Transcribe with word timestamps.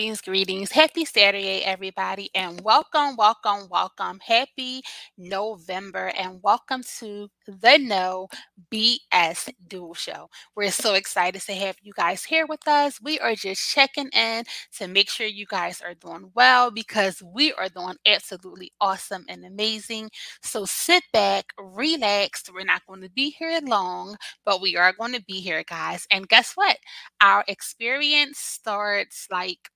Greetings, 0.00 0.22
greetings. 0.22 0.72
Happy 0.72 1.04
Saturday, 1.04 1.62
everybody, 1.62 2.30
and 2.34 2.58
welcome, 2.62 3.16
welcome, 3.16 3.68
welcome. 3.70 4.18
Happy 4.26 4.80
November, 5.18 6.10
and 6.16 6.40
welcome 6.42 6.82
to 7.00 7.28
the 7.46 7.76
No 7.76 8.28
BS 8.72 9.52
Duo 9.68 9.92
Show. 9.92 10.30
We're 10.56 10.70
so 10.70 10.94
excited 10.94 11.42
to 11.42 11.52
have 11.52 11.76
you 11.82 11.92
guys 11.94 12.24
here 12.24 12.46
with 12.46 12.66
us. 12.66 12.98
We 13.02 13.18
are 13.18 13.34
just 13.34 13.68
checking 13.68 14.08
in 14.14 14.44
to 14.78 14.88
make 14.88 15.10
sure 15.10 15.26
you 15.26 15.44
guys 15.44 15.82
are 15.82 15.92
doing 15.92 16.30
well 16.34 16.70
because 16.70 17.22
we 17.22 17.52
are 17.52 17.68
doing 17.68 17.96
absolutely 18.06 18.72
awesome 18.80 19.26
and 19.28 19.44
amazing. 19.44 20.08
So 20.40 20.64
sit 20.64 21.02
back, 21.12 21.52
relax. 21.58 22.44
We're 22.50 22.64
not 22.64 22.86
going 22.88 23.02
to 23.02 23.10
be 23.10 23.36
here 23.38 23.60
long, 23.62 24.16
but 24.46 24.62
we 24.62 24.78
are 24.78 24.94
going 24.94 25.12
to 25.12 25.22
be 25.22 25.40
here, 25.40 25.62
guys. 25.68 26.06
And 26.10 26.26
guess 26.26 26.52
what? 26.54 26.78
Our 27.20 27.44
experience 27.46 28.38
starts 28.38 29.26
like 29.30 29.68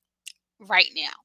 right 0.69 0.91
now. 0.97 1.24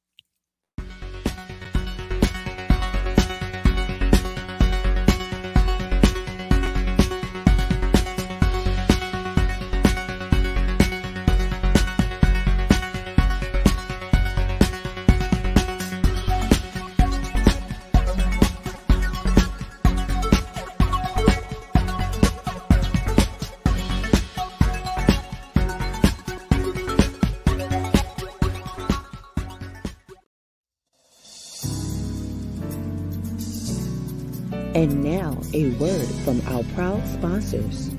And 34.79 35.03
now, 35.03 35.37
a 35.53 35.71
word 35.71 36.07
from 36.23 36.39
our 36.47 36.63
proud 36.73 37.05
sponsors. 37.05 37.89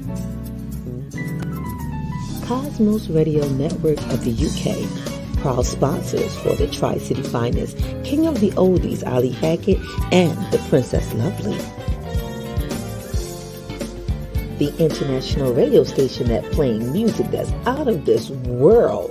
Cosmos 2.46 3.06
Radio 3.10 3.46
Network 3.50 3.98
of 4.10 4.24
the 4.24 4.32
UK, 4.32 5.38
proud 5.42 5.66
sponsors 5.66 6.34
for 6.38 6.54
the 6.54 6.66
Tri 6.68 6.96
City 6.96 7.22
Finest, 7.22 7.76
King 8.02 8.26
of 8.26 8.41
the 8.41 8.52
Oldies, 8.52 9.06
Ali 9.06 9.28
Hackett, 9.28 9.76
and 10.10 10.34
the 10.50 10.58
Princess 10.70 11.12
Lovely. 11.12 11.58
The 14.56 14.74
international 14.82 15.52
radio 15.52 15.84
station 15.84 16.28
that 16.28 16.50
playing 16.52 16.94
music 16.94 17.30
that's 17.30 17.52
out 17.68 17.88
of 17.88 18.06
this 18.06 18.30
world. 18.30 19.09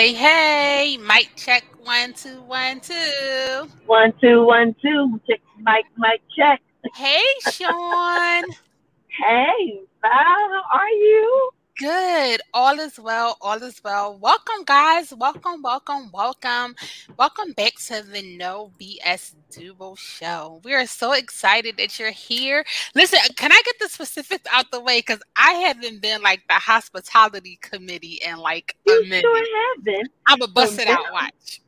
Hey, 0.00 0.14
hey, 0.14 0.96
mic 0.96 1.28
check 1.36 1.62
one, 1.84 2.14
two, 2.14 2.40
one, 2.44 2.80
two. 2.80 3.68
One, 3.84 4.14
two, 4.18 4.46
one, 4.46 4.74
two. 4.80 5.20
Check, 5.28 5.42
mic, 5.58 5.84
mic 5.98 6.22
check. 6.34 6.62
Hey, 6.94 7.22
Sean. 7.52 8.44
hey, 9.08 9.82
Val, 10.00 10.10
how 10.10 10.62
are 10.72 10.88
you? 10.88 11.50
Good. 11.80 12.42
All 12.54 12.78
is 12.80 13.00
well. 13.00 13.38
All 13.42 13.62
is 13.62 13.82
well. 13.84 14.18
Welcome, 14.18 14.64
guys. 14.66 15.14
Welcome, 15.16 15.62
welcome, 15.62 16.10
welcome. 16.12 16.76
Welcome 17.18 17.52
back 17.54 17.74
to 17.88 18.02
the 18.02 18.36
No 18.36 18.72
BS 18.80 19.34
Duo 19.50 19.96
Show. 19.96 20.60
We 20.64 20.74
are 20.74 20.86
so 20.86 21.14
excited 21.14 21.78
that 21.78 21.98
you're 21.98 22.12
here. 22.12 22.66
Listen, 22.94 23.20
can 23.36 23.52
I 23.52 23.62
get 23.64 23.76
the 23.80 23.88
specifics 23.88 24.44
out 24.52 24.70
the 24.72 24.80
way? 24.80 25.00
Because 25.00 25.22
I 25.36 25.52
haven't 25.54 26.02
been 26.02 26.22
like 26.22 26.42
the 26.50 26.56
hospitality 26.56 27.58
committee 27.62 28.20
in 28.26 28.38
like 28.38 28.76
You 28.86 29.00
a 29.00 29.08
minute. 29.08 29.22
sure 29.22 29.38
have 29.76 29.84
been. 29.84 30.06
I'm 30.28 30.42
a 30.42 30.48
bust 30.48 30.76
So 30.76 30.82
it 30.82 30.88
out 30.88 31.12
watch. 31.12 31.62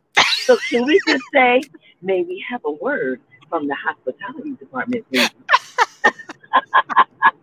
So 0.47 0.59
can 0.71 0.87
we 0.87 1.01
just 1.09 1.25
say, 1.35 1.63
may 2.03 2.23
we 2.23 2.45
have 2.51 2.63
a 2.67 2.73
word 2.73 3.21
from 3.49 3.69
the 3.69 3.77
hospitality 3.77 4.53
department, 4.61 5.07
please? 5.11 5.31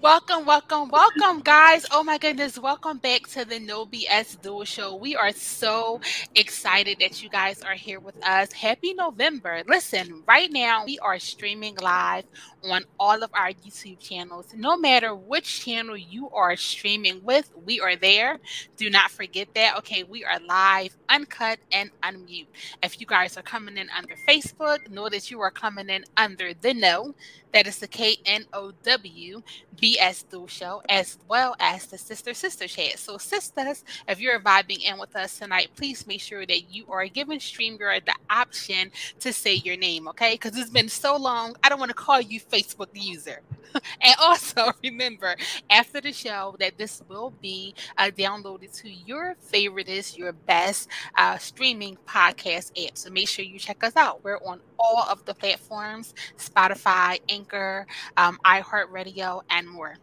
Welcome, 0.00 0.46
welcome, 0.46 0.88
welcome, 0.90 1.40
guys. 1.40 1.86
Oh 1.90 2.02
my 2.02 2.18
goodness. 2.18 2.58
Welcome 2.58 2.98
back 2.98 3.26
to 3.28 3.44
the 3.44 3.58
No 3.58 3.86
BS 3.86 4.40
Duo 4.40 4.64
Show. 4.64 4.96
We 4.96 5.16
are 5.16 5.32
so 5.32 6.00
excited 6.34 6.98
that 7.00 7.22
you 7.22 7.28
guys 7.28 7.62
are 7.62 7.74
here 7.74 8.00
with 8.00 8.16
us. 8.24 8.52
Happy 8.52 8.94
November. 8.94 9.62
Listen, 9.66 10.22
right 10.26 10.50
now 10.52 10.84
we 10.84 10.98
are 11.00 11.18
streaming 11.18 11.76
live 11.80 12.24
on 12.64 12.84
all 12.98 13.22
of 13.22 13.30
our 13.34 13.50
YouTube 13.50 14.00
channels. 14.00 14.46
No 14.54 14.76
matter 14.76 15.14
which 15.14 15.64
channel 15.64 15.96
you 15.96 16.30
are 16.30 16.56
streaming 16.56 17.22
with, 17.24 17.50
we 17.64 17.80
are 17.80 17.96
there. 17.96 18.38
Do 18.76 18.90
not 18.90 19.10
forget 19.10 19.48
that. 19.54 19.76
Okay, 19.78 20.04
we 20.04 20.24
are 20.24 20.40
live, 20.40 20.96
uncut, 21.08 21.58
and 21.72 21.90
unmute. 22.02 22.46
If 22.82 23.00
you 23.00 23.06
guys 23.06 23.36
are 23.36 23.42
coming 23.42 23.76
in 23.76 23.88
under 23.96 24.16
Facebook, 24.28 24.90
know 24.90 25.08
that 25.08 25.30
you 25.30 25.40
are 25.40 25.50
coming 25.50 25.90
in 25.90 26.04
under 26.16 26.54
the 26.54 26.74
No. 26.74 27.14
That 27.52 27.66
is 27.66 27.78
the 27.78 27.88
K 27.88 28.16
N 28.26 28.44
O 28.52 28.72
W 28.82 28.87
BS 28.96 30.24
Duo 30.28 30.46
Show, 30.46 30.82
as 30.88 31.18
well 31.28 31.54
as 31.60 31.86
the 31.86 31.98
Sister 31.98 32.34
Sister 32.34 32.66
Chat. 32.66 32.98
So, 32.98 33.18
sisters, 33.18 33.84
if 34.08 34.20
you're 34.20 34.40
vibing 34.40 34.82
in 34.82 34.98
with 34.98 35.14
us 35.16 35.38
tonight, 35.38 35.68
please 35.76 36.06
make 36.06 36.20
sure 36.20 36.46
that 36.46 36.72
you 36.72 36.86
are 36.88 37.06
giving 37.06 37.38
StreamYard 37.38 38.06
the 38.06 38.14
option 38.30 38.90
to 39.20 39.32
say 39.32 39.54
your 39.54 39.76
name, 39.76 40.08
okay? 40.08 40.34
Because 40.34 40.56
it's 40.56 40.70
been 40.70 40.88
so 40.88 41.16
long, 41.16 41.54
I 41.62 41.68
don't 41.68 41.78
want 41.78 41.90
to 41.90 41.94
call 41.94 42.20
you 42.20 42.40
Facebook 42.40 42.88
user. 42.94 43.40
and 44.00 44.14
also 44.20 44.72
remember, 44.82 45.36
after 45.70 46.00
the 46.00 46.12
show, 46.12 46.56
that 46.58 46.78
this 46.78 47.02
will 47.08 47.30
be 47.42 47.74
uh, 47.96 48.10
downloaded 48.16 48.74
to 48.82 48.90
your 48.90 49.36
favoriteest, 49.52 50.16
your 50.16 50.32
best 50.32 50.88
uh, 51.16 51.38
streaming 51.38 51.96
podcast 52.06 52.72
app. 52.86 52.96
So 52.96 53.10
make 53.10 53.28
sure 53.28 53.44
you 53.44 53.58
check 53.58 53.84
us 53.84 53.96
out. 53.96 54.22
We're 54.24 54.38
on 54.38 54.60
all 54.78 55.04
of 55.08 55.24
the 55.24 55.34
platforms 55.34 56.14
Spotify, 56.38 57.18
Anchor, 57.28 57.86
um, 58.16 58.38
iHeartRadio, 58.44 59.42
and 59.50 59.68
more. 59.68 59.96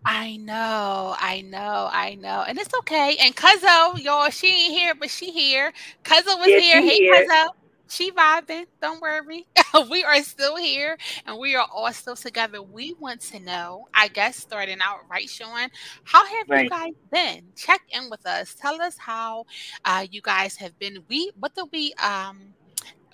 I 0.06 0.38
know, 0.38 1.16
I 1.20 1.42
know, 1.42 1.90
I 1.92 2.16
know, 2.16 2.44
and 2.48 2.58
it's 2.58 2.74
okay. 2.80 3.18
And 3.22 3.36
Cuzzo, 3.36 4.02
y'all, 4.02 4.30
she 4.30 4.48
ain't 4.48 4.74
here, 4.74 4.94
but 4.96 5.10
she 5.10 5.32
here. 5.32 5.72
Cuzzo 6.04 6.40
was 6.40 6.54
Yeah, 6.54 6.56
here. 6.56 6.82
Hey, 6.82 7.00
here. 7.00 7.28
Cuzzo. 7.28 7.50
She 7.88 8.12
vibing. 8.12 8.66
Don't 8.82 9.02
worry. 9.02 9.46
we 9.90 10.04
are 10.04 10.22
still 10.24 10.56
here 10.58 10.98
and 11.26 11.38
we 11.40 11.56
are 11.56 11.68
all 11.74 11.92
still 11.92 12.16
together. 12.16 12.62
We 12.62 12.94
want 13.00 13.22
to 13.32 13.40
know, 13.40 13.86
I 13.94 14.08
guess, 14.08 14.38
starting 14.38 14.78
out, 14.84 15.00
right, 15.10 15.30
Sean? 15.30 15.70
How 16.04 16.26
have 16.26 16.48
you 16.52 16.66
guys 16.66 16.94
been? 17.12 17.52
Check 17.56 17.82
in 17.90 18.10
with 18.10 18.26
us. 18.26 18.56
Tell 18.56 18.82
us 18.82 18.96
how 18.98 19.46
uh, 19.86 20.06
you 20.10 20.22
guys 20.22 20.56
have 20.58 20.78
been. 20.80 21.04
We 21.10 21.32
what 21.40 21.54
did 21.56 21.66
we 21.72 21.94
um 22.04 22.54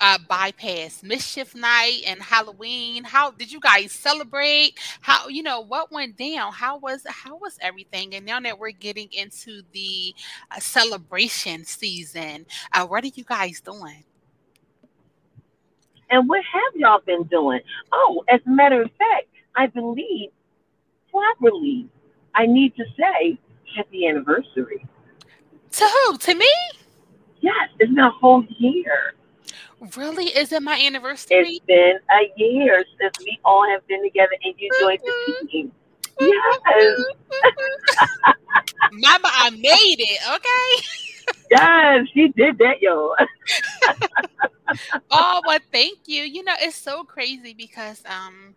uh, 0.05 0.19
bypass 0.29 1.01
mischief 1.01 1.55
night 1.55 2.03
and 2.05 2.21
Halloween? 2.21 3.03
How 3.03 3.31
did 3.31 3.51
you 3.51 3.59
guys 3.59 3.91
celebrate? 3.91 4.77
How 5.01 5.27
you 5.29 5.41
know 5.41 5.61
what 5.61 5.91
went 5.91 6.15
down? 6.15 6.53
How 6.53 6.77
was 6.77 7.03
how 7.09 7.37
was 7.37 7.57
everything? 7.59 8.13
And 8.13 8.23
now 8.23 8.39
that 8.41 8.59
we're 8.59 8.69
getting 8.69 9.09
into 9.11 9.63
the 9.71 10.13
uh, 10.51 10.59
celebration 10.59 11.65
season, 11.65 12.45
uh, 12.71 12.85
what 12.85 13.03
are 13.03 13.11
you 13.15 13.23
guys 13.23 13.61
doing? 13.61 14.03
And 16.11 16.29
what 16.29 16.43
have 16.53 16.75
y'all 16.75 17.01
been 17.03 17.23
doing? 17.23 17.61
Oh, 17.91 18.23
as 18.29 18.41
a 18.45 18.49
matter 18.49 18.83
of 18.83 18.91
fact, 18.91 19.25
I 19.55 19.65
believe 19.65 20.29
properly 21.09 21.89
I 22.35 22.45
need 22.45 22.75
to 22.75 22.83
say 22.95 23.39
happy 23.75 24.07
anniversary. 24.07 24.85
To 25.71 25.83
who? 25.83 26.17
To 26.19 26.35
me? 26.35 26.49
Yes, 27.41 27.69
it's 27.79 27.89
been 27.89 28.03
a 28.03 28.11
whole 28.11 28.45
year. 28.59 29.15
Really? 29.95 30.25
Is 30.25 30.51
it 30.51 30.63
my 30.63 30.79
anniversary? 30.79 31.37
It's 31.37 31.65
been 31.65 31.99
a 32.11 32.31
year 32.37 32.83
since 32.99 33.13
we 33.19 33.37
all 33.43 33.67
have 33.69 33.85
been 33.87 34.03
together 34.03 34.31
and 34.43 34.53
you 34.57 34.69
joined 34.79 34.99
the 35.03 35.47
team. 35.47 35.71
Yes, 36.19 36.59
Mama, 38.93 39.29
I 39.31 39.49
made 39.49 39.97
it. 39.99 40.19
Okay. 40.35 40.85
yes, 41.51 42.07
she 42.13 42.29
did 42.29 42.57
that, 42.59 42.81
yo. 42.81 43.13
oh 45.11 45.41
well 45.45 45.59
thank 45.71 45.99
you 46.07 46.23
you 46.23 46.43
know 46.43 46.53
it's 46.59 46.75
so 46.75 47.03
crazy 47.03 47.53
because 47.53 48.01
um 48.05 48.55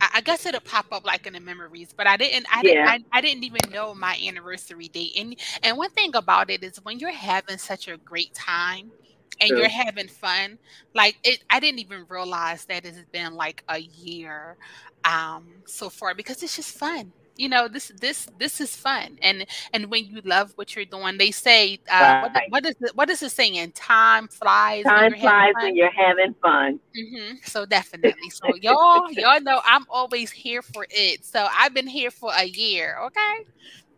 I, 0.00 0.08
I 0.16 0.20
guess 0.20 0.44
it'll 0.46 0.60
pop 0.60 0.86
up 0.92 1.06
like 1.06 1.26
in 1.26 1.32
the 1.32 1.40
memories 1.40 1.94
but 1.96 2.06
i 2.06 2.16
didn't 2.16 2.46
i 2.54 2.62
didn't. 2.62 2.86
I, 2.86 3.00
I 3.12 3.20
didn't 3.20 3.44
even 3.44 3.60
know 3.72 3.94
my 3.94 4.20
anniversary 4.26 4.88
date 4.88 5.12
and 5.16 5.36
and 5.62 5.78
one 5.78 5.90
thing 5.90 6.14
about 6.14 6.50
it 6.50 6.62
is 6.62 6.78
when 6.82 6.98
you're 6.98 7.12
having 7.12 7.58
such 7.58 7.88
a 7.88 7.96
great 7.96 8.34
time 8.34 8.92
and 9.40 9.56
True. 9.56 9.56
you're 9.56 9.68
having 9.68 10.08
fun 10.08 10.58
like 10.94 11.16
it 11.24 11.42
i 11.50 11.60
didn't 11.60 11.78
even 11.80 12.04
realize 12.08 12.64
that 12.66 12.84
it's 12.84 12.98
been 13.12 13.34
like 13.34 13.62
a 13.68 13.78
year 13.78 14.56
um 15.04 15.62
so 15.66 15.88
far 15.88 16.14
because 16.14 16.42
it's 16.42 16.56
just 16.56 16.70
fun 16.76 17.12
you 17.36 17.48
know 17.48 17.68
this 17.68 17.90
this 18.00 18.28
this 18.36 18.60
is 18.60 18.74
fun 18.74 19.16
and 19.22 19.44
and 19.72 19.86
when 19.90 20.04
you 20.04 20.20
love 20.24 20.52
what 20.56 20.74
you're 20.74 20.84
doing 20.84 21.16
they 21.18 21.30
say 21.30 21.78
uh 21.90 22.14
what, 22.18 22.32
what 22.46 22.64
is 22.66 22.74
it 22.80 22.90
what 22.94 23.10
is 23.10 23.22
it 23.22 23.30
saying 23.30 23.72
time 23.74 24.28
flies 24.28 24.92
when 24.92 25.04
Time 25.04 25.08
you're 25.08 25.18
having 25.18 25.44
flies 25.44 25.54
fun. 25.54 25.70
when 25.70 25.76
you're 25.76 25.90
having 25.92 26.34
fun. 26.42 26.80
hmm 26.94 27.34
So 27.44 27.66
definitely. 27.66 28.30
So 28.30 28.54
y'all, 28.56 29.10
y'all 29.12 29.40
know 29.40 29.60
I'm 29.64 29.84
always 29.88 30.30
here 30.30 30.62
for 30.62 30.86
it. 30.90 31.24
So 31.24 31.46
I've 31.52 31.74
been 31.74 31.86
here 31.86 32.10
for 32.10 32.30
a 32.36 32.44
year. 32.44 32.98
Okay. 33.06 33.44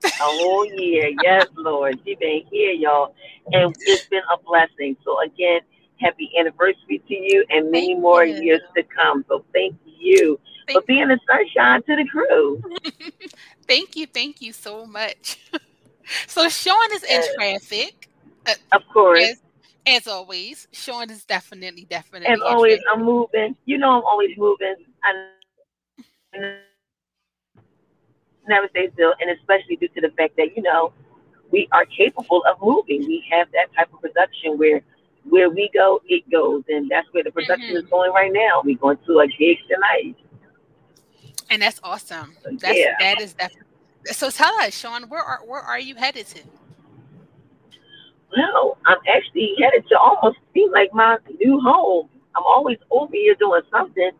Oh, 0.04 0.08
a 0.08 0.22
whole 0.22 0.66
year. 0.66 1.08
Yes, 1.08 1.46
Lord. 1.56 1.98
She 2.04 2.14
been 2.16 2.42
here, 2.50 2.72
y'all. 2.72 3.14
And 3.52 3.74
it's 3.86 4.06
been 4.08 4.22
a 4.32 4.42
blessing. 4.42 4.96
So 5.04 5.20
again, 5.22 5.60
happy 6.00 6.30
anniversary 6.38 7.02
to 7.08 7.14
you 7.14 7.44
and 7.50 7.70
many 7.70 7.94
Thank 7.94 8.00
more 8.00 8.24
you. 8.24 8.42
years 8.42 8.60
to 8.76 8.82
come. 8.82 9.24
So 9.28 9.44
thank 9.52 9.76
you 9.84 10.38
for 10.72 10.82
being 10.82 11.10
a 11.10 11.18
sunshine 11.28 11.82
to 11.82 11.96
the 11.96 12.06
crew. 12.10 12.62
thank 13.68 13.96
you. 13.96 14.06
Thank 14.06 14.40
you 14.40 14.52
so 14.52 14.86
much. 14.86 15.38
so 16.26 16.48
Sean 16.48 16.92
is 16.92 17.02
in 17.04 17.22
traffic. 17.36 18.08
Uh, 18.46 18.54
of 18.72 18.82
course. 18.92 19.20
As, 19.22 19.40
as 19.86 20.06
always, 20.06 20.66
Sean 20.72 21.10
is 21.10 21.24
definitely, 21.24 21.86
definitely. 21.88 22.28
As 22.28 22.40
always, 22.40 22.78
traffic. 22.78 22.86
I'm 22.92 23.04
moving. 23.04 23.56
You 23.66 23.78
know 23.78 23.98
I'm 23.98 24.04
always 24.04 24.36
moving. 24.36 24.76
I 25.04 25.26
never 28.50 28.68
stay 28.68 28.90
still, 28.92 29.14
and 29.20 29.30
especially 29.30 29.76
due 29.76 29.88
to 29.88 30.00
the 30.02 30.10
fact 30.10 30.36
that, 30.36 30.54
you 30.56 30.62
know, 30.62 30.92
we 31.50 31.68
are 31.72 31.86
capable 31.86 32.44
of 32.44 32.56
moving. 32.62 33.06
We 33.06 33.24
have 33.30 33.48
that 33.52 33.72
type 33.76 33.92
of 33.92 34.00
production 34.00 34.58
where 34.58 34.82
where 35.28 35.50
we 35.50 35.70
go, 35.74 36.00
it 36.08 36.28
goes, 36.30 36.64
and 36.68 36.90
that's 36.90 37.06
where 37.12 37.22
the 37.22 37.30
production 37.30 37.68
mm-hmm. 37.68 37.84
is 37.84 37.90
going 37.90 38.10
right 38.12 38.32
now. 38.32 38.62
We're 38.64 38.78
going 38.78 38.98
to 39.06 39.20
a 39.20 39.26
gig 39.26 39.58
tonight, 39.68 40.16
and 41.50 41.60
that's 41.60 41.80
awesome. 41.82 42.36
That's 42.44 42.78
yeah. 42.78 42.94
that 43.00 43.20
is 43.20 43.34
definitely. 43.34 43.66
So 44.06 44.30
tell 44.30 44.54
us, 44.60 44.76
Sean, 44.76 45.04
where 45.04 45.22
are 45.22 45.40
where 45.44 45.60
are 45.60 45.78
you 45.78 45.94
headed 45.94 46.26
to? 46.26 46.40
Well, 48.36 48.78
I'm 48.86 48.98
actually 49.14 49.54
headed 49.60 49.86
to 49.88 49.98
almost 49.98 50.38
seem 50.54 50.70
like 50.70 50.94
my 50.94 51.18
new 51.38 51.60
home. 51.60 52.08
I'm 52.36 52.44
always 52.44 52.78
over 52.90 53.12
here 53.12 53.34
doing 53.34 53.62
something, 53.70 54.12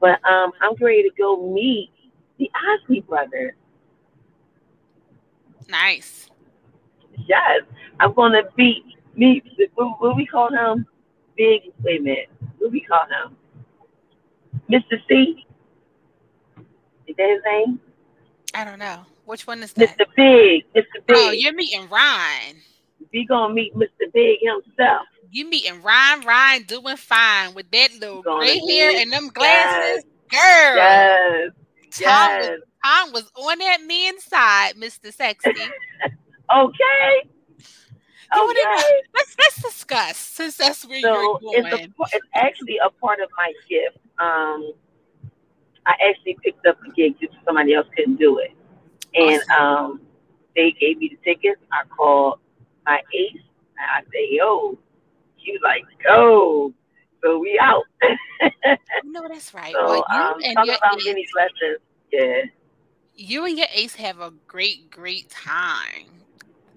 but 0.00 0.24
um, 0.24 0.52
I'm 0.62 0.74
ready 0.80 1.02
to 1.02 1.10
go 1.18 1.52
meet 1.52 1.90
the 2.38 2.50
Isley 2.54 3.00
brothers. 3.00 3.54
Nice. 5.68 6.30
Yes, 7.26 7.62
I'm 8.00 8.14
gonna 8.14 8.42
beat 8.56 8.84
me. 9.14 9.42
What, 9.74 10.00
what 10.00 10.16
we 10.16 10.26
call 10.26 10.48
him? 10.52 10.86
Big. 11.36 11.62
Wait 11.82 12.00
a 12.00 12.02
minute. 12.02 12.30
What 12.58 12.72
we 12.72 12.80
call 12.80 13.02
him? 13.04 13.36
Mr. 14.70 15.00
C. 15.08 15.44
Is 17.06 17.16
that 17.16 17.30
his 17.30 17.40
name? 17.44 17.80
I 18.54 18.64
don't 18.64 18.78
know. 18.78 19.04
Which 19.24 19.46
one 19.46 19.62
is 19.62 19.72
that? 19.74 19.96
Mr. 19.98 20.06
Big. 20.16 20.64
Mr. 20.74 20.84
Oh, 20.96 21.02
Big. 21.06 21.16
Oh, 21.16 21.30
you're 21.32 21.54
meeting 21.54 21.88
Ron. 21.88 22.56
We 23.12 23.26
gonna 23.26 23.52
meet 23.52 23.74
Mr. 23.74 24.10
Big 24.12 24.38
himself. 24.40 25.06
You 25.30 25.48
meeting 25.48 25.82
Ron 25.82 26.24
Ron 26.24 26.62
doing 26.62 26.96
fine 26.96 27.54
with 27.54 27.70
that 27.70 27.90
little 28.00 28.22
gray 28.22 28.58
hair 28.58 29.00
and 29.00 29.12
them 29.12 29.28
glasses. 29.28 30.04
Yes. 30.32 30.74
Girl. 30.74 30.76
Yes. 30.76 31.50
Tom, 31.90 32.30
yes. 32.42 32.58
Tom 32.84 33.12
was 33.12 33.30
on 33.34 33.58
that 33.58 33.78
man's 33.86 34.24
side, 34.24 34.74
Mr. 34.76 35.12
Sexy. 35.12 35.50
okay. 36.56 37.22
Okay. 38.36 38.62
Let's 39.14 39.36
let's 39.38 39.62
discuss 39.62 40.16
since 40.16 40.56
that's 40.56 40.86
where 40.86 41.00
so 41.00 41.40
you're 41.40 41.62
going. 41.62 41.66
It's, 41.66 41.74
a, 41.74 42.16
it's 42.16 42.26
actually 42.34 42.78
a 42.84 42.90
part 42.90 43.20
of 43.20 43.30
my 43.36 43.52
gift. 43.68 43.98
Um, 44.18 44.72
I 45.86 45.94
actually 46.10 46.36
picked 46.44 46.66
up 46.66 46.76
a 46.86 46.92
gig 46.92 47.14
just 47.20 47.32
somebody 47.44 47.74
else 47.74 47.86
couldn't 47.96 48.16
do 48.16 48.38
it, 48.38 48.50
and 49.14 49.40
awesome. 49.50 49.64
um, 49.64 50.00
they 50.54 50.72
gave 50.72 50.98
me 50.98 51.08
the 51.08 51.32
tickets. 51.32 51.60
I 51.72 51.84
called 51.96 52.40
my 52.84 53.00
ace, 53.14 53.32
and 53.78 53.90
I 53.90 54.02
say, 54.12 54.28
"Yo," 54.30 54.78
she 55.42 55.52
was 55.52 55.60
like, 55.64 55.84
"Go." 56.04 56.74
So 57.22 57.38
we 57.38 57.58
out. 57.60 57.84
no, 59.04 59.26
that's 59.26 59.54
right. 59.54 59.72
So 59.72 59.84
well, 59.84 60.04
you 60.10 60.16
um, 60.16 60.34
and 60.44 60.56
talk 60.56 60.66
about 60.66 61.00
many 61.04 61.26
blessings. 61.32 61.80
Yeah. 62.12 62.42
You 63.20 63.44
and 63.46 63.58
your 63.58 63.66
ace 63.74 63.96
have 63.96 64.20
a 64.20 64.32
great, 64.46 64.92
great 64.92 65.28
time. 65.28 66.22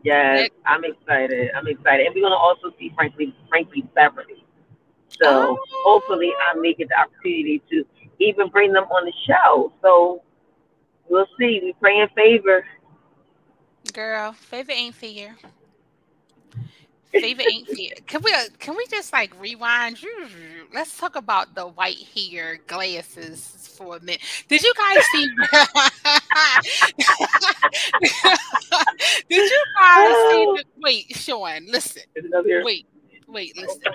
Yes, 0.01 0.49
I'm 0.65 0.83
excited. 0.83 1.51
I'm 1.55 1.67
excited. 1.67 2.07
And 2.07 2.15
we're 2.15 2.23
gonna 2.23 2.33
also 2.33 2.71
see 2.79 2.91
Frankly 2.95 3.35
Frankie 3.47 3.87
Beverly. 3.93 4.43
So 5.21 5.55
oh. 5.55 5.57
hopefully 5.83 6.31
I 6.49 6.57
make 6.59 6.79
it 6.79 6.89
the 6.89 6.99
opportunity 6.99 7.61
to 7.69 7.85
even 8.17 8.49
bring 8.49 8.73
them 8.73 8.85
on 8.85 9.05
the 9.05 9.13
show. 9.27 9.71
So 9.83 10.23
we'll 11.07 11.27
see. 11.37 11.59
We 11.63 11.75
pray 11.79 11.99
in 11.99 12.07
favor. 12.15 12.65
Girl, 13.93 14.31
favor 14.31 14.71
ain't 14.71 14.95
fair. 14.95 15.37
Favorite 17.11 17.47
ain't 17.51 17.67
fair. 17.67 17.91
Can 18.07 18.21
we 18.23 18.31
uh, 18.31 18.43
can 18.59 18.75
we 18.75 18.85
just 18.87 19.11
like 19.11 19.33
rewind? 19.39 19.97
Let's 20.73 20.97
talk 20.97 21.15
about 21.15 21.55
the 21.55 21.63
white 21.63 22.07
hair 22.15 22.59
glasses 22.67 23.75
for 23.77 23.97
a 23.97 23.99
minute. 23.99 24.21
Did 24.47 24.63
you 24.63 24.73
guys 24.77 25.03
see? 25.11 25.27
Did 29.29 29.51
you 29.51 29.63
guys 29.77 30.15
see? 30.29 30.45
The, 30.45 30.63
wait, 30.77 31.05
Sean, 31.15 31.65
listen. 31.67 32.03
Wait, 32.15 32.85
wait, 33.27 33.57
listen. 33.57 33.81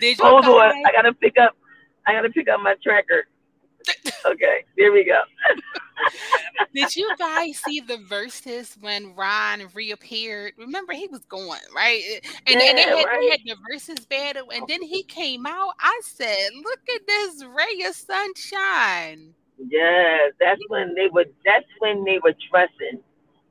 Did 0.00 0.18
you 0.18 0.24
oh, 0.24 0.42
Hold 0.42 0.60
guys, 0.60 0.74
on, 0.74 0.86
I 0.86 0.92
gotta 0.92 1.12
pick 1.12 1.38
up. 1.38 1.56
I 2.06 2.12
gotta 2.12 2.30
pick 2.30 2.48
up 2.48 2.60
my 2.60 2.74
tracker 2.82 3.26
okay, 4.26 4.64
here 4.76 4.92
we 4.92 5.04
go. 5.04 5.20
Did 6.74 6.94
you 6.96 7.10
guys 7.18 7.58
see 7.58 7.80
the 7.80 7.98
verses 7.98 8.76
when 8.80 9.14
Ron 9.14 9.68
reappeared? 9.74 10.52
Remember, 10.56 10.92
he 10.92 11.08
was 11.08 11.24
going 11.24 11.60
right, 11.74 12.20
and, 12.46 12.60
yeah, 12.60 12.72
they, 12.72 12.82
had, 12.82 13.04
right. 13.04 13.20
they 13.20 13.30
had 13.30 13.40
the 13.44 13.56
verses 13.70 14.04
battle, 14.06 14.50
and 14.52 14.66
then 14.68 14.82
he 14.82 15.02
came 15.04 15.46
out. 15.46 15.72
I 15.80 16.00
said, 16.04 16.50
"Look 16.54 16.80
at 16.94 17.06
this 17.06 17.44
ray 17.44 17.86
of 17.86 17.94
sunshine." 17.94 19.34
Yes, 19.58 20.32
that's 20.40 20.60
when 20.68 20.94
they 20.94 21.08
were. 21.08 21.26
That's 21.44 21.66
when 21.80 22.04
they 22.04 22.18
were 22.22 22.34
trusting. 22.50 23.00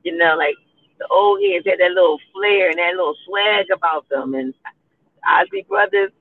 You 0.04 0.16
know, 0.16 0.36
like 0.36 0.56
the 0.98 1.06
old 1.08 1.40
heads 1.42 1.66
had 1.66 1.80
that 1.80 1.92
little 1.92 2.18
flair 2.32 2.70
and 2.70 2.78
that 2.78 2.94
little 2.94 3.16
swag 3.26 3.66
about 3.72 4.08
them, 4.08 4.34
and 4.34 4.54
Isley 5.26 5.66
Brothers. 5.68 6.12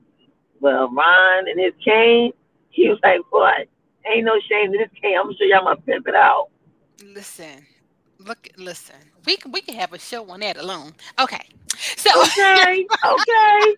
Well, 0.59 0.89
Ron 0.91 1.47
and 1.47 1.59
his 1.59 1.74
cane, 1.83 2.33
he 2.69 2.89
was 2.89 3.00
like, 3.03 3.21
"What? 3.29 3.67
Ain't 4.13 4.25
no 4.25 4.39
shame 4.49 4.73
in 4.73 4.79
this 4.79 4.89
game. 5.01 5.17
I'm 5.19 5.31
you 5.39 5.55
I'm 5.55 5.63
gonna 5.63 5.77
pimp 5.77 6.07
it 6.07 6.15
out. 6.15 6.47
Listen, 7.03 7.65
look, 8.19 8.47
listen. 8.57 8.95
We 9.25 9.37
can 9.37 9.51
we 9.51 9.61
can 9.61 9.75
have 9.75 9.93
a 9.93 9.99
show 9.99 10.29
on 10.29 10.39
that 10.41 10.57
alone. 10.57 10.93
Okay. 11.19 11.41
So 11.97 12.09
okay, 12.21 12.85
okay, 13.05 13.75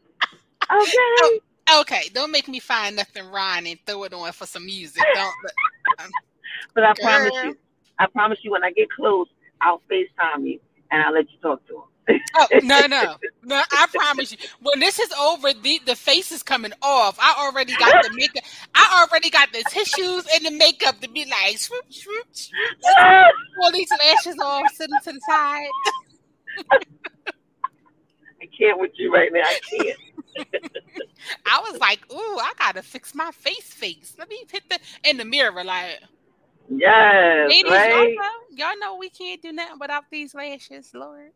okay. 0.72 1.40
okay, 1.80 2.10
don't 2.14 2.32
make 2.32 2.48
me 2.48 2.60
find 2.60 2.96
nothing 2.96 3.30
Ryan 3.30 3.68
and 3.68 3.80
throw 3.86 4.04
it 4.04 4.14
on 4.14 4.32
for 4.32 4.46
some 4.46 4.66
music. 4.66 5.04
Don't. 5.14 5.34
Um, 6.00 6.10
but 6.76 6.84
I 6.84 6.94
Girl. 6.94 7.06
promise 7.06 7.34
you, 7.44 7.58
I 7.98 8.06
promise 8.08 8.40
you, 8.44 8.52
when 8.52 8.64
I 8.64 8.72
get 8.72 8.90
close, 8.92 9.28
I'll 9.62 9.82
FaceTime 9.92 10.48
you 10.48 10.60
and 10.92 11.02
I'll 11.02 11.14
let 11.14 11.30
you 11.32 11.38
talk 11.42 11.66
to 11.68 11.76
him 11.76 11.89
oh, 12.38 12.48
no, 12.64 12.86
no, 12.88 13.16
no! 13.44 13.62
I 13.72 13.88
promise 13.92 14.32
you. 14.32 14.38
When 14.62 14.80
this 14.80 15.00
is 15.00 15.12
over, 15.14 15.54
the 15.54 15.80
the 15.86 15.96
face 15.96 16.32
is 16.32 16.44
coming 16.44 16.74
off. 16.82 17.18
I 17.20 17.36
already 17.46 17.76
got 17.76 18.04
the 18.04 18.12
makeup. 18.14 18.44
I 18.76 19.08
already 19.08 19.30
got 19.30 19.52
the 19.52 19.64
tissues 19.70 20.26
and 20.34 20.46
the 20.46 20.52
makeup 20.52 21.00
to 21.02 21.10
be 21.10 21.26
like 21.26 21.58
swoop, 21.58 21.86
swoop, 21.90 22.28
swoop. 22.32 22.56
Pull 23.62 23.72
these 23.72 23.92
lashes 23.92 24.40
off, 24.42 24.64
sit 24.74 24.90
them 24.90 25.00
to 25.04 25.14
the 25.14 25.22
side. 25.30 25.68
I 28.42 28.46
can't 28.58 28.80
with 28.80 28.92
you 28.96 29.14
right 29.14 29.30
now. 29.32 29.42
I 29.44 29.60
can't. 29.70 30.00
I 31.46 31.60
was 31.70 31.80
like, 31.80 32.00
"Ooh, 32.12 32.40
I 32.40 32.54
gotta 32.58 32.82
fix 32.82 33.14
my 33.14 33.32
face, 33.32 33.74
face. 33.74 34.16
Let 34.18 34.30
me 34.30 34.46
hit 34.50 34.64
the 34.70 34.80
in 35.10 35.18
the 35.18 35.26
mirror, 35.26 35.64
like." 35.64 36.00
Yes, 36.72 37.50
Ladies, 37.50 37.72
right? 37.72 37.90
y'all, 37.90 38.16
know, 38.16 38.66
y'all 38.68 38.80
know 38.80 38.96
we 38.98 39.10
can't 39.10 39.42
do 39.42 39.52
nothing 39.52 39.80
without 39.80 40.04
these 40.12 40.36
lashes, 40.36 40.92
Lord. 40.94 41.32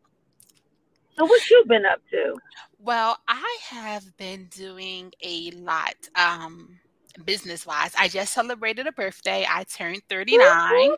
So 1.16 1.24
what 1.24 1.50
you 1.50 1.64
been 1.68 1.86
up 1.86 2.00
to? 2.10 2.36
Well, 2.78 3.16
I 3.28 3.58
have 3.70 4.04
been 4.16 4.48
doing 4.50 5.12
a 5.22 5.50
lot 5.52 5.94
um 6.16 6.80
business 7.24 7.64
wise. 7.64 7.92
I 7.98 8.08
just 8.08 8.32
celebrated 8.32 8.86
a 8.86 8.92
birthday. 8.92 9.46
I 9.48 9.64
turned 9.64 10.02
39. 10.08 10.90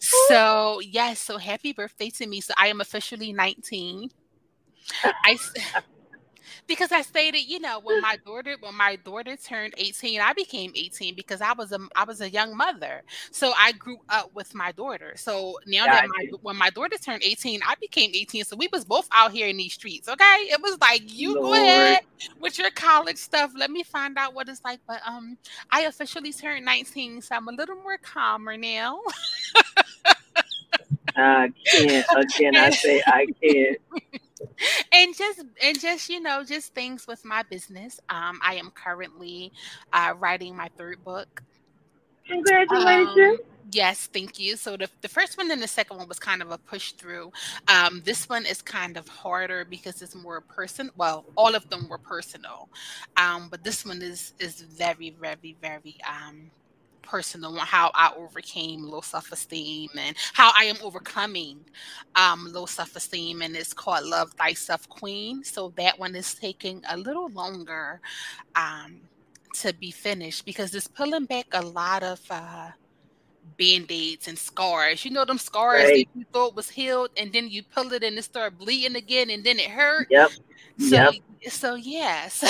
so, 0.00 0.80
yes, 0.80 1.20
so 1.20 1.38
happy 1.38 1.72
birthday 1.72 2.10
to 2.10 2.26
me. 2.26 2.40
So 2.40 2.54
I 2.58 2.68
am 2.68 2.80
officially 2.80 3.32
19. 3.32 4.10
I 5.04 5.38
because 6.68 6.92
I 6.92 7.00
stated, 7.02 7.40
you 7.40 7.58
know, 7.58 7.80
when 7.82 8.00
my 8.02 8.18
daughter 8.24 8.56
when 8.60 8.74
my 8.74 8.96
daughter 8.96 9.36
turned 9.36 9.74
18, 9.78 10.20
I 10.20 10.34
became 10.34 10.70
18 10.74 11.14
because 11.14 11.40
I 11.40 11.54
was 11.54 11.72
a 11.72 11.78
I 11.96 12.04
was 12.04 12.20
a 12.20 12.30
young 12.30 12.56
mother. 12.56 13.02
So 13.32 13.52
I 13.56 13.72
grew 13.72 13.96
up 14.10 14.30
with 14.34 14.54
my 14.54 14.70
daughter. 14.72 15.14
So 15.16 15.58
now 15.66 15.86
that 15.86 16.06
my, 16.08 16.26
when 16.42 16.56
my 16.56 16.70
daughter 16.70 16.96
turned 16.98 17.22
18, 17.24 17.60
I 17.66 17.74
became 17.80 18.10
18. 18.14 18.44
So 18.44 18.54
we 18.56 18.68
was 18.70 18.84
both 18.84 19.08
out 19.12 19.32
here 19.32 19.48
in 19.48 19.56
these 19.56 19.72
streets. 19.72 20.08
Okay. 20.08 20.24
It 20.24 20.60
was 20.62 20.78
like 20.80 21.02
you 21.06 21.34
Lord. 21.34 21.46
go 21.46 21.54
ahead 21.54 22.00
with 22.40 22.58
your 22.58 22.70
college 22.70 23.16
stuff. 23.16 23.50
Let 23.56 23.70
me 23.70 23.82
find 23.82 24.18
out 24.18 24.34
what 24.34 24.48
it's 24.48 24.62
like. 24.64 24.80
But 24.86 25.00
um 25.06 25.38
I 25.70 25.82
officially 25.82 26.32
turned 26.32 26.66
19, 26.66 27.22
so 27.22 27.34
I'm 27.34 27.48
a 27.48 27.52
little 27.52 27.76
more 27.76 27.96
calmer 27.96 28.56
now. 28.56 29.00
I 31.16 31.50
can't. 31.66 32.06
Again, 32.16 32.54
I 32.56 32.70
say 32.70 33.02
I 33.06 33.26
can't 33.42 33.78
and 34.92 35.16
just 35.16 35.44
and 35.62 35.80
just 35.80 36.08
you 36.08 36.20
know 36.20 36.44
just 36.44 36.74
things 36.74 37.06
with 37.06 37.24
my 37.24 37.42
business. 37.50 38.00
Um 38.08 38.40
i 38.44 38.54
am 38.54 38.70
currently 38.74 39.52
uh 39.92 40.14
writing 40.18 40.56
my 40.56 40.68
third 40.76 41.04
book. 41.04 41.42
Congratulations. 42.26 43.10
um, 43.14 43.38
yes 43.70 44.08
thank 44.12 44.38
you. 44.38 44.56
So 44.56 44.76
the, 44.76 44.88
the 45.02 45.08
first 45.08 45.36
one 45.38 45.50
and 45.50 45.62
the 45.62 45.68
second 45.68 45.98
one 45.98 46.08
was 46.08 46.18
kind 46.18 46.42
of 46.42 46.50
a 46.50 46.58
push 46.58 46.92
through. 46.92 47.32
Um 47.68 48.02
this 48.04 48.28
one 48.28 48.46
is 48.46 48.62
kind 48.62 48.96
of 48.96 49.08
harder 49.08 49.64
because 49.64 50.02
it's 50.02 50.14
more 50.14 50.40
person 50.42 50.90
well 50.96 51.26
all 51.36 51.54
of 51.54 51.68
them 51.68 51.88
were 51.88 51.98
personal. 51.98 52.70
Um 53.16 53.48
but 53.50 53.64
this 53.64 53.84
one 53.84 54.02
is 54.02 54.34
is 54.38 54.60
very 54.60 55.10
very 55.20 55.56
very 55.60 55.96
um 56.08 56.50
personal 57.08 57.58
on 57.58 57.66
how 57.66 57.90
I 57.94 58.12
overcame 58.16 58.82
low 58.82 59.00
self 59.00 59.32
esteem 59.32 59.90
and 59.98 60.16
how 60.32 60.52
I 60.56 60.64
am 60.64 60.76
overcoming 60.82 61.60
um, 62.14 62.52
low 62.52 62.66
self 62.66 62.94
esteem. 62.96 63.42
And 63.42 63.56
it's 63.56 63.72
called 63.72 64.04
Love 64.04 64.32
Thyself 64.32 64.88
Queen. 64.88 65.42
So 65.44 65.72
that 65.76 65.98
one 65.98 66.14
is 66.14 66.34
taking 66.34 66.82
a 66.88 66.96
little 66.96 67.28
longer 67.30 68.00
um, 68.54 69.00
to 69.54 69.72
be 69.74 69.90
finished 69.90 70.44
because 70.44 70.74
it's 70.74 70.88
pulling 70.88 71.26
back 71.26 71.46
a 71.52 71.62
lot 71.62 72.02
of. 72.02 72.20
Uh, 72.30 72.70
band-aids 73.56 74.28
and 74.28 74.38
scars. 74.38 75.04
You 75.04 75.10
know 75.10 75.24
them 75.24 75.38
scars 75.38 75.84
right. 75.84 76.06
that 76.12 76.18
you 76.18 76.24
thought 76.32 76.54
was 76.54 76.68
healed 76.68 77.10
and 77.16 77.32
then 77.32 77.48
you 77.48 77.62
pull 77.62 77.92
it 77.92 78.04
and 78.04 78.16
it 78.18 78.22
start 78.22 78.58
bleeding 78.58 78.94
again 78.94 79.30
and 79.30 79.42
then 79.42 79.58
it 79.58 79.70
hurt. 79.70 80.06
Yep. 80.10 80.30
So 80.78 80.96
yep. 80.96 81.14
So 81.48 81.74
yeah, 81.74 82.28
so 82.28 82.48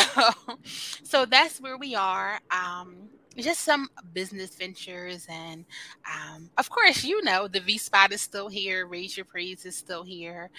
so 1.03 1.25
that's 1.25 1.61
where 1.61 1.77
we 1.77 1.95
are. 1.95 2.41
Um, 2.51 3.09
just 3.39 3.61
some 3.61 3.89
business 4.13 4.55
ventures 4.55 5.27
and 5.31 5.65
um, 6.13 6.51
of 6.59 6.69
course 6.71 7.05
you 7.05 7.23
know 7.23 7.47
the 7.49 7.61
v 7.61 7.79
spot 7.79 8.13
is 8.13 8.21
still 8.21 8.49
here 8.49 8.87
raise 8.87 9.17
your 9.17 9.25
praise 9.25 9.65
is 9.65 9.77
still 9.77 10.03
here 10.03 10.51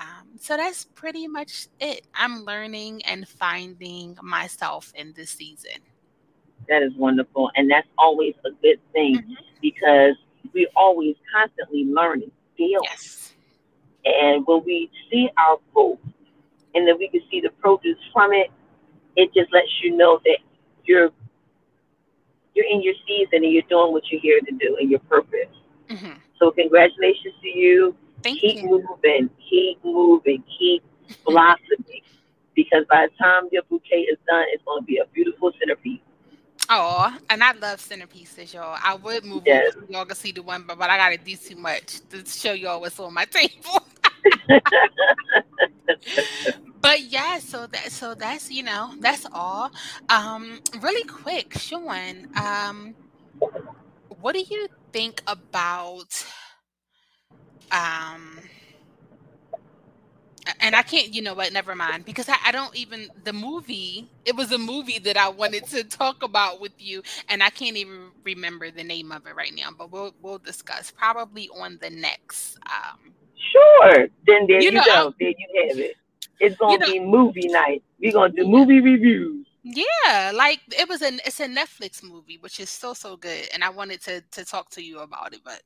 um, 0.00 0.26
so 0.40 0.56
that's 0.56 0.84
pretty 0.94 1.26
much 1.28 1.68
it 1.80 2.06
i'm 2.14 2.44
learning 2.44 3.02
and 3.04 3.28
finding 3.28 4.16
myself 4.22 4.92
in 4.96 5.12
this 5.14 5.30
season 5.30 5.80
that 6.68 6.82
is 6.82 6.92
wonderful 6.94 7.50
and 7.56 7.70
that's 7.70 7.88
always 7.98 8.34
a 8.44 8.50
good 8.62 8.80
thing 8.92 9.16
mm-hmm. 9.16 9.34
because 9.60 10.14
we're 10.54 10.66
always 10.76 11.16
constantly 11.34 11.84
learning 11.84 12.30
daily 12.56 12.76
yes. 12.84 13.32
and 14.04 14.44
when 14.46 14.62
we 14.64 14.90
see 15.10 15.28
our 15.36 15.58
growth 15.74 15.98
and 16.74 16.88
then 16.88 16.96
we 16.98 17.08
can 17.08 17.20
see 17.30 17.40
the 17.40 17.50
produce 17.60 17.98
from 18.12 18.32
it 18.32 18.50
it 19.16 19.32
just 19.34 19.52
lets 19.52 19.68
you 19.82 19.94
know 19.96 20.18
that 20.24 20.38
you're 20.84 21.10
you're 22.54 22.66
in 22.66 22.82
your 22.82 22.94
season 23.06 23.44
and 23.44 23.52
you're 23.52 23.62
doing 23.68 23.92
what 23.92 24.02
you're 24.10 24.20
here 24.20 24.40
to 24.40 24.52
do 24.52 24.76
and 24.80 24.90
your 24.90 25.00
purpose. 25.00 25.48
Mm-hmm. 25.88 26.12
So 26.38 26.50
congratulations 26.50 27.34
to 27.42 27.48
you. 27.48 27.94
Thank 28.22 28.40
keep 28.40 28.62
you. 28.62 28.68
moving, 28.68 29.30
keep 29.48 29.84
moving, 29.84 30.44
keep 30.58 30.82
blossoming. 31.26 32.02
Because 32.54 32.84
by 32.90 33.06
the 33.06 33.24
time 33.24 33.48
your 33.50 33.62
bouquet 33.62 34.00
is 34.00 34.18
done, 34.28 34.44
it's 34.52 34.62
going 34.64 34.82
to 34.82 34.86
be 34.86 34.98
a 34.98 35.06
beautiful 35.06 35.52
centerpiece. 35.58 36.00
Oh, 36.68 37.16
and 37.28 37.42
I 37.42 37.52
love 37.52 37.80
centerpieces, 37.80 38.54
y'all. 38.54 38.78
I 38.82 38.94
would 38.94 39.24
move 39.24 39.42
yes. 39.44 39.74
over 39.74 39.86
so 39.86 39.92
y'all 39.92 40.04
can 40.04 40.16
see 40.16 40.32
the 40.32 40.42
one, 40.42 40.64
but, 40.66 40.78
but 40.78 40.90
I 40.90 40.96
gotta 40.96 41.22
do 41.22 41.36
too 41.36 41.56
much 41.56 42.00
to 42.10 42.24
show 42.24 42.52
y'all 42.52 42.80
what's 42.80 42.98
on 43.00 43.12
my 43.12 43.24
table. 43.30 43.82
But 46.80 47.02
yeah, 47.02 47.38
so 47.38 47.66
that 47.66 47.90
so 47.92 48.14
that's 48.14 48.50
you 48.50 48.62
know 48.62 48.94
that's 49.00 49.26
all. 49.32 49.70
Um, 50.08 50.60
really 50.80 51.04
quick, 51.04 51.54
Sean. 51.58 52.28
Um, 52.36 52.94
what 54.20 54.34
do 54.34 54.40
you 54.48 54.68
think 54.92 55.22
about 55.26 56.26
um? 57.70 58.40
and 60.60 60.74
I 60.74 60.82
can't, 60.82 61.14
you 61.14 61.22
know 61.22 61.34
what, 61.34 61.52
never 61.52 61.74
mind. 61.74 62.04
Because 62.04 62.28
I, 62.28 62.36
I, 62.46 62.52
don't 62.52 62.74
even 62.76 63.08
the 63.24 63.32
movie, 63.32 64.10
it 64.24 64.36
was 64.36 64.52
a 64.52 64.58
movie 64.58 64.98
that 65.00 65.16
I 65.16 65.28
wanted 65.28 65.66
to 65.68 65.84
talk 65.84 66.22
about 66.22 66.60
with 66.60 66.72
you, 66.78 67.02
and 67.28 67.42
I 67.42 67.50
can't 67.50 67.76
even 67.76 68.10
remember 68.24 68.70
the 68.70 68.84
name 68.84 69.12
of 69.12 69.26
it 69.26 69.36
right 69.36 69.52
now, 69.54 69.70
but 69.76 69.92
we'll 69.92 70.14
we'll 70.20 70.38
discuss 70.38 70.90
probably 70.90 71.48
on 71.50 71.78
the 71.80 71.90
next 71.90 72.58
um 72.66 73.12
Sure. 73.50 74.08
Then 74.26 74.46
there 74.46 74.60
you, 74.60 74.70
you 74.70 74.72
know, 74.72 74.84
go. 74.84 75.08
I, 75.08 75.12
there 75.18 75.28
you 75.30 75.68
have 75.68 75.78
it. 75.78 75.96
It's 76.40 76.56
gonna 76.56 76.72
you 76.72 76.78
know, 76.78 76.92
be 76.92 77.00
movie 77.00 77.48
night. 77.48 77.82
We're 78.00 78.12
gonna 78.12 78.32
do 78.32 78.46
movie 78.46 78.80
reviews. 78.80 79.46
Yeah, 79.64 80.32
like 80.34 80.60
it 80.76 80.88
was 80.88 81.02
a 81.02 81.14
it's 81.26 81.38
a 81.38 81.46
Netflix 81.46 82.02
movie, 82.02 82.38
which 82.38 82.58
is 82.58 82.68
so 82.68 82.94
so 82.94 83.16
good, 83.16 83.48
and 83.54 83.62
I 83.62 83.70
wanted 83.70 84.02
to 84.02 84.20
to 84.32 84.44
talk 84.44 84.70
to 84.70 84.82
you 84.82 84.98
about 85.00 85.34
it, 85.34 85.40
but 85.44 85.62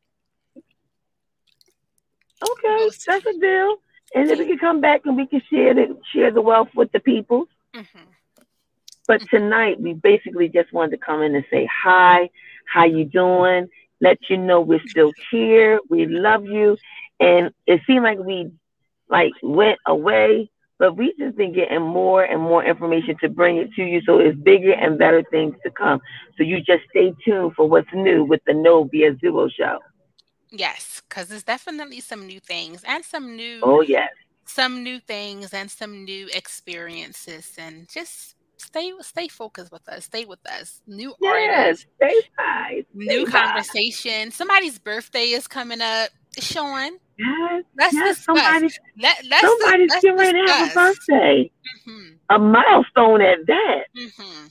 okay, 2.42 2.90
that's 3.06 3.26
a 3.26 3.38
deal. 3.38 3.76
And 4.14 4.28
then 4.28 4.38
we 4.38 4.46
can 4.46 4.58
come 4.58 4.80
back 4.80 5.02
and 5.04 5.16
we 5.16 5.26
can 5.26 5.40
share 5.50 5.74
the 5.74 5.98
share 6.12 6.30
the 6.30 6.42
wealth 6.42 6.68
with 6.74 6.92
the 6.92 7.00
people. 7.00 7.48
Mm-hmm. 7.74 7.98
But 9.08 9.22
mm-hmm. 9.22 9.36
tonight 9.36 9.80
we 9.80 9.94
basically 9.94 10.48
just 10.48 10.72
wanted 10.72 10.92
to 10.92 10.98
come 10.98 11.22
in 11.22 11.34
and 11.34 11.44
say 11.50 11.66
hi, 11.72 12.28
how 12.72 12.84
you 12.84 13.04
doing? 13.04 13.68
Let 14.00 14.18
you 14.28 14.36
know 14.36 14.60
we're 14.60 14.86
still 14.86 15.12
here. 15.30 15.80
We 15.88 16.04
love 16.04 16.44
you, 16.44 16.76
and 17.20 17.50
it 17.66 17.80
seemed 17.86 18.04
like 18.04 18.18
we 18.18 18.50
like 19.08 19.32
went 19.42 19.78
away, 19.86 20.50
but 20.78 20.96
we 20.96 21.14
just 21.18 21.36
been 21.36 21.54
getting 21.54 21.82
more 21.82 22.22
and 22.24 22.40
more 22.40 22.64
information 22.64 23.16
to 23.20 23.28
bring 23.28 23.56
it 23.56 23.72
to 23.74 23.82
you. 23.82 24.02
So 24.04 24.18
it's 24.18 24.38
bigger 24.38 24.72
and 24.72 24.98
better 24.98 25.22
things 25.30 25.54
to 25.64 25.70
come. 25.70 26.00
So 26.36 26.42
you 26.42 26.58
just 26.58 26.82
stay 26.90 27.14
tuned 27.24 27.54
for 27.54 27.68
what's 27.68 27.88
new 27.94 28.24
with 28.24 28.42
the 28.46 28.54
No 28.54 28.84
Be 28.84 29.04
a 29.04 29.16
Zero 29.16 29.48
show. 29.48 29.78
Yes, 30.50 31.02
because 31.08 31.28
there's 31.28 31.42
definitely 31.42 32.00
some 32.00 32.26
new 32.26 32.40
things 32.40 32.82
and 32.86 33.04
some 33.04 33.36
new. 33.36 33.60
Oh 33.62 33.80
yes. 33.80 34.08
Some 34.48 34.84
new 34.84 35.00
things 35.00 35.52
and 35.52 35.68
some 35.68 36.04
new 36.04 36.28
experiences, 36.32 37.52
and 37.58 37.88
just 37.88 38.36
stay 38.58 38.92
stay 39.00 39.26
focused 39.26 39.72
with 39.72 39.88
us. 39.88 40.04
Stay 40.04 40.24
with 40.24 40.38
us. 40.46 40.82
New 40.86 41.12
yes, 41.20 41.58
artists. 41.58 41.86
Stay 41.96 42.20
high. 42.38 42.84
New 42.94 43.26
conversation. 43.26 44.30
Somebody's 44.30 44.78
birthday 44.78 45.30
is 45.30 45.48
coming 45.48 45.80
up. 45.80 46.10
Sean. 46.38 46.98
Yes, 47.18 47.64
let's 47.78 47.94
yes, 47.94 48.24
somebody, 48.24 48.68
Let, 49.00 49.24
somebody's 49.40 49.90
let's 49.90 50.04
getting 50.04 50.18
ready 50.18 50.44
to 50.44 50.52
have 50.52 50.70
a 50.70 50.74
birthday. 50.74 51.50
Mm-hmm. 51.88 52.12
A 52.28 52.38
milestone 52.38 53.22
at 53.22 53.38
that. 53.46 53.84
Mm-hmm. 53.96 54.46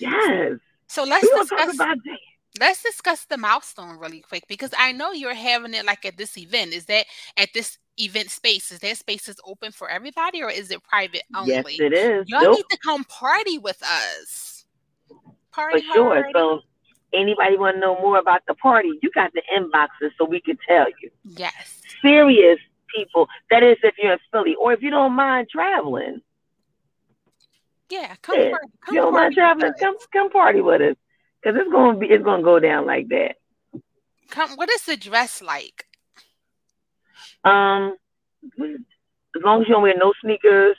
Yes. 0.00 0.58
So 0.88 1.04
let's 1.04 1.28
discuss 1.28 1.74
about 1.74 1.98
that. 2.04 2.18
Let's 2.60 2.82
discuss 2.82 3.24
the 3.24 3.38
milestone 3.38 3.98
really 3.98 4.20
quick 4.20 4.44
because 4.46 4.72
I 4.76 4.92
know 4.92 5.12
you're 5.12 5.32
having 5.32 5.74
it 5.74 5.86
like 5.86 6.04
at 6.04 6.18
this 6.18 6.36
event. 6.36 6.74
Is 6.74 6.86
that 6.86 7.06
at 7.36 7.48
this 7.54 7.78
event 7.98 8.30
space? 8.30 8.72
Is 8.72 8.80
that 8.80 8.98
space 8.98 9.28
is 9.28 9.36
open 9.46 9.72
for 9.72 9.88
everybody 9.88 10.42
or 10.42 10.50
is 10.50 10.70
it 10.70 10.82
private 10.82 11.22
only? 11.34 11.52
Yes, 11.52 11.64
it 11.80 11.92
is. 11.94 12.28
Y'all 12.28 12.42
nope. 12.42 12.56
need 12.56 12.64
to 12.70 12.78
come 12.84 13.04
party 13.04 13.58
with 13.58 13.82
us. 13.82 14.66
Party 15.50 15.80
for 15.80 15.94
sure. 15.94 16.28
So 16.34 16.60
anybody 17.14 17.56
want 17.56 17.76
to 17.76 17.80
know 17.80 17.94
more 18.00 18.18
about 18.18 18.42
the 18.46 18.54
party, 18.54 18.90
you 19.02 19.10
got 19.10 19.32
the 19.32 19.42
inboxes 19.56 20.10
so 20.18 20.24
we 20.24 20.40
can 20.40 20.58
tell 20.66 20.86
you. 21.00 21.10
Yes. 21.24 21.82
Serious 22.00 22.58
people. 22.94 23.28
That 23.50 23.62
is 23.62 23.76
if 23.82 23.94
you're 23.98 24.12
in 24.12 24.18
Philly 24.30 24.54
or 24.60 24.72
if 24.72 24.82
you 24.82 24.90
don't 24.90 25.12
mind 25.12 25.48
traveling. 25.50 26.20
Yeah, 27.90 28.14
come, 28.22 28.38
yeah. 28.38 28.50
Party, 28.50 28.66
come 28.80 28.94
you 28.94 29.00
don't 29.02 29.12
mind 29.12 29.34
traveling, 29.34 29.72
come 29.78 29.96
come 30.12 30.30
party 30.30 30.60
with 30.60 30.80
us. 30.80 30.96
Cause 31.44 31.54
it's 31.56 31.70
gonna 31.70 31.98
be 31.98 32.06
it's 32.06 32.24
gonna 32.24 32.42
go 32.42 32.58
down 32.58 32.86
like 32.86 33.08
that. 33.08 33.36
Come 34.30 34.50
what 34.56 34.70
is 34.70 34.82
the 34.84 34.96
dress 34.96 35.42
like? 35.42 35.86
Um 37.44 37.96
as 38.60 39.42
long 39.42 39.62
as 39.62 39.68
you 39.68 39.74
don't 39.74 39.82
wear 39.82 39.94
no 39.96 40.12
sneakers 40.22 40.76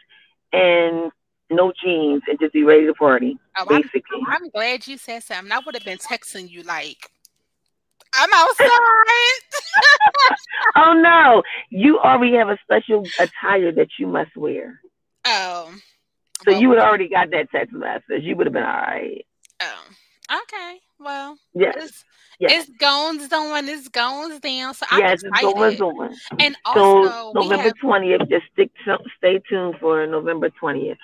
and 0.52 1.12
no 1.50 1.74
jeans 1.84 2.22
and 2.28 2.40
just 2.40 2.54
be 2.54 2.64
ready 2.64 2.86
to 2.86 2.94
party. 2.94 3.38
Oh, 3.58 3.66
basically. 3.66 4.20
I'm, 4.28 4.44
I'm, 4.44 4.50
glad 4.50 4.88
you 4.88 4.98
said 4.98 5.24
something. 5.24 5.52
I 5.52 5.60
would 5.66 5.76
have 5.76 5.86
been 5.86 5.98
texting 5.98 6.50
you 6.50 6.64
like, 6.64 7.10
I'm 8.14 8.30
outside. 8.34 8.66
oh 10.76 10.94
no, 10.94 11.44
you 11.70 12.00
already 12.00 12.36
have 12.36 12.50
a 12.50 12.58
special 12.64 13.06
attire 13.20 13.72
that 13.72 13.90
you 14.00 14.08
must 14.08 14.36
wear. 14.36 14.80
Oh. 15.26 15.74
So 16.46 16.52
well, 16.52 16.62
you 16.62 16.70
would 16.70 16.80
already 16.80 17.10
got 17.10 17.32
that 17.32 17.50
text 17.52 17.74
message. 17.74 18.24
You 18.24 18.36
would 18.36 18.48
have 18.48 18.54
been 18.54 18.64
all 18.64 18.70
right. 18.70 19.26
Oh. 19.62 20.40
Okay. 20.44 20.80
Well. 21.00 21.38
Yes. 21.54 21.76
It's, 21.78 22.06
yes. 22.40 22.68
it's 22.68 22.78
goings 22.78 23.32
on. 23.32 23.68
It's 23.68 23.88
goings 23.88 24.40
down. 24.40 24.74
So 24.74 24.86
I'm 24.92 25.00
yes, 25.00 25.24
excited. 25.24 25.62
it's 25.62 25.80
going 25.80 26.00
on. 26.00 26.16
And 26.40 26.56
also, 26.66 27.10
so 27.10 27.32
November 27.36 27.72
twentieth. 27.80 28.22
Have... 28.22 28.30
Just 28.30 28.46
stick. 28.54 28.72
Stay 29.18 29.40
tuned 29.50 29.76
for 29.80 30.06
November 30.08 30.50
twentieth. 30.50 30.98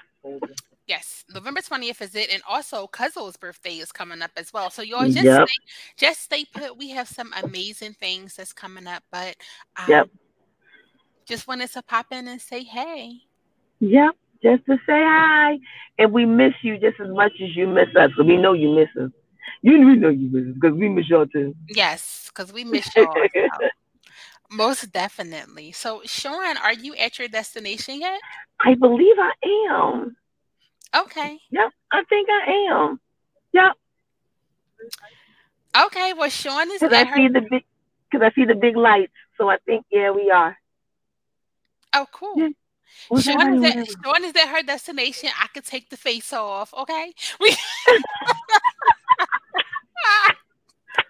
Yes, 0.88 1.24
November 1.32 1.62
20th 1.62 2.02
is 2.02 2.16
it. 2.16 2.32
And 2.32 2.42
also 2.50 2.88
Cuzzo's 2.88 3.38
birthday 3.38 3.76
is 3.76 3.92
coming 3.92 4.22
up 4.22 4.32
as 4.36 4.52
well. 4.52 4.70
So 4.72 4.82
y'all 4.82 5.06
just 5.06 5.24
yep. 5.24 5.48
stay, 5.48 5.64
just 5.98 6.22
stay 6.22 6.46
put. 6.46 6.78
We 6.78 6.90
have 6.90 7.08
some 7.08 7.32
amazing 7.44 7.94
things 7.94 8.36
that's 8.36 8.54
coming 8.54 8.88
up. 8.88 9.04
But 9.12 9.36
um, 9.78 9.86
yep. 9.88 10.10
just 11.28 11.48
wanted 11.48 11.72
to 11.74 11.84
pop 11.84 12.08
in 12.12 12.28
and 12.28 12.42
say 12.42 12.64
hey. 12.64 13.14
Yep. 13.80 14.16
Just 14.42 14.66
to 14.66 14.78
say 14.78 15.04
hi. 15.04 15.60
And 16.00 16.12
we 16.12 16.26
miss 16.26 16.54
you 16.64 16.80
just 16.80 17.00
as 17.00 17.10
much 17.10 17.34
as 17.42 17.56
you 17.56 17.68
miss 17.68 17.90
us. 17.96 18.10
So 18.18 18.24
we 18.24 18.38
know 18.38 18.54
you 18.54 18.74
miss 18.74 18.90
us. 19.00 19.12
You 19.62 19.86
we 19.86 19.96
know 19.96 20.10
you 20.10 20.30
miss 20.32 20.48
us 20.48 20.56
because 20.60 20.76
we 20.76 20.90
miss 20.90 21.10
y'all 21.10 21.28
too. 21.28 21.54
Yes, 21.68 22.32
because 22.34 22.52
we 22.54 22.64
miss 22.64 22.90
y'all. 22.96 23.14
Most 24.52 24.92
definitely. 24.92 25.72
So, 25.72 26.02
Sean, 26.06 26.58
are 26.58 26.74
you 26.74 26.96
at 26.96 27.20
your 27.20 27.28
destination 27.28 28.02
yet? 28.02 28.20
I 28.60 28.74
believe 28.76 29.16
I 29.18 29.34
am. 29.72 30.16
Okay. 30.96 31.40
Yep, 31.52 31.72
I 31.92 32.04
think 32.06 32.30
I 32.30 32.68
am. 32.72 33.00
Yep. 33.54 33.74
Okay, 35.86 36.14
well, 36.14 36.30
Sean 36.30 36.72
is. 36.72 36.80
Because 36.80 36.94
I 36.94 37.06
her... 37.06 37.16
see 37.16 37.28
the 37.28 37.42
big, 37.42 37.64
because 38.10 38.26
I 38.26 38.34
see 38.34 38.46
the 38.46 38.56
big 38.56 38.76
lights, 38.76 39.14
so 39.38 39.50
I 39.50 39.58
think 39.66 39.86
yeah, 39.92 40.10
we 40.12 40.32
are. 40.32 40.58
Oh, 41.94 42.08
cool. 42.12 42.34
Yeah. 42.38 42.50
Sean 43.20 43.64
is, 43.64 43.76
at, 43.76 43.88
Sean 44.04 44.24
is 44.24 44.36
at 44.36 44.48
her 44.48 44.64
destination. 44.64 45.30
I 45.40 45.48
could 45.54 45.66
take 45.66 45.90
the 45.90 45.98
face 45.98 46.34
off. 46.34 46.74
Okay. 46.74 47.14
We. 47.40 47.56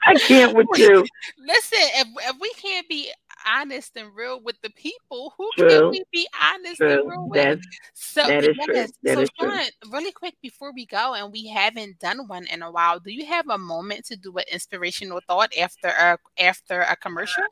I 0.06 0.16
can't 0.16 0.56
with 0.56 0.68
you. 0.76 1.06
Listen, 1.38 1.80
if, 1.80 2.08
if 2.30 2.36
we 2.40 2.52
can't 2.54 2.88
be 2.88 3.12
honest 3.48 3.96
and 3.96 4.16
real 4.16 4.42
with 4.42 4.56
the 4.62 4.70
people, 4.72 5.34
who 5.38 5.50
true. 5.58 5.70
can 5.70 5.90
we 5.90 6.04
be 6.12 6.28
honest 6.42 6.78
true. 6.78 7.00
and 7.00 7.10
real 7.10 7.28
with? 7.28 7.44
That's, 7.44 7.68
so, 7.94 8.28
that 8.28 8.44
is 8.44 8.58
true. 8.64 8.76
That 8.76 9.14
so, 9.16 9.22
is 9.22 9.30
Sean, 9.40 9.50
true. 9.50 9.92
really 9.92 10.12
quick 10.12 10.36
before 10.42 10.72
we 10.74 10.86
go, 10.86 11.14
and 11.14 11.32
we 11.32 11.48
haven't 11.48 12.00
done 12.00 12.28
one 12.28 12.48
in 12.48 12.62
a 12.62 12.72
while. 12.72 13.00
Do 13.00 13.12
you 13.12 13.26
have 13.26 13.50
a 13.50 13.58
moment 13.58 14.06
to 14.06 14.16
do 14.16 14.36
an 14.38 14.46
inspirational 14.52 15.22
thought 15.28 15.52
after 15.60 15.88
a 15.90 16.18
after 16.40 16.82
a 16.82 16.96
commercial? 16.96 17.44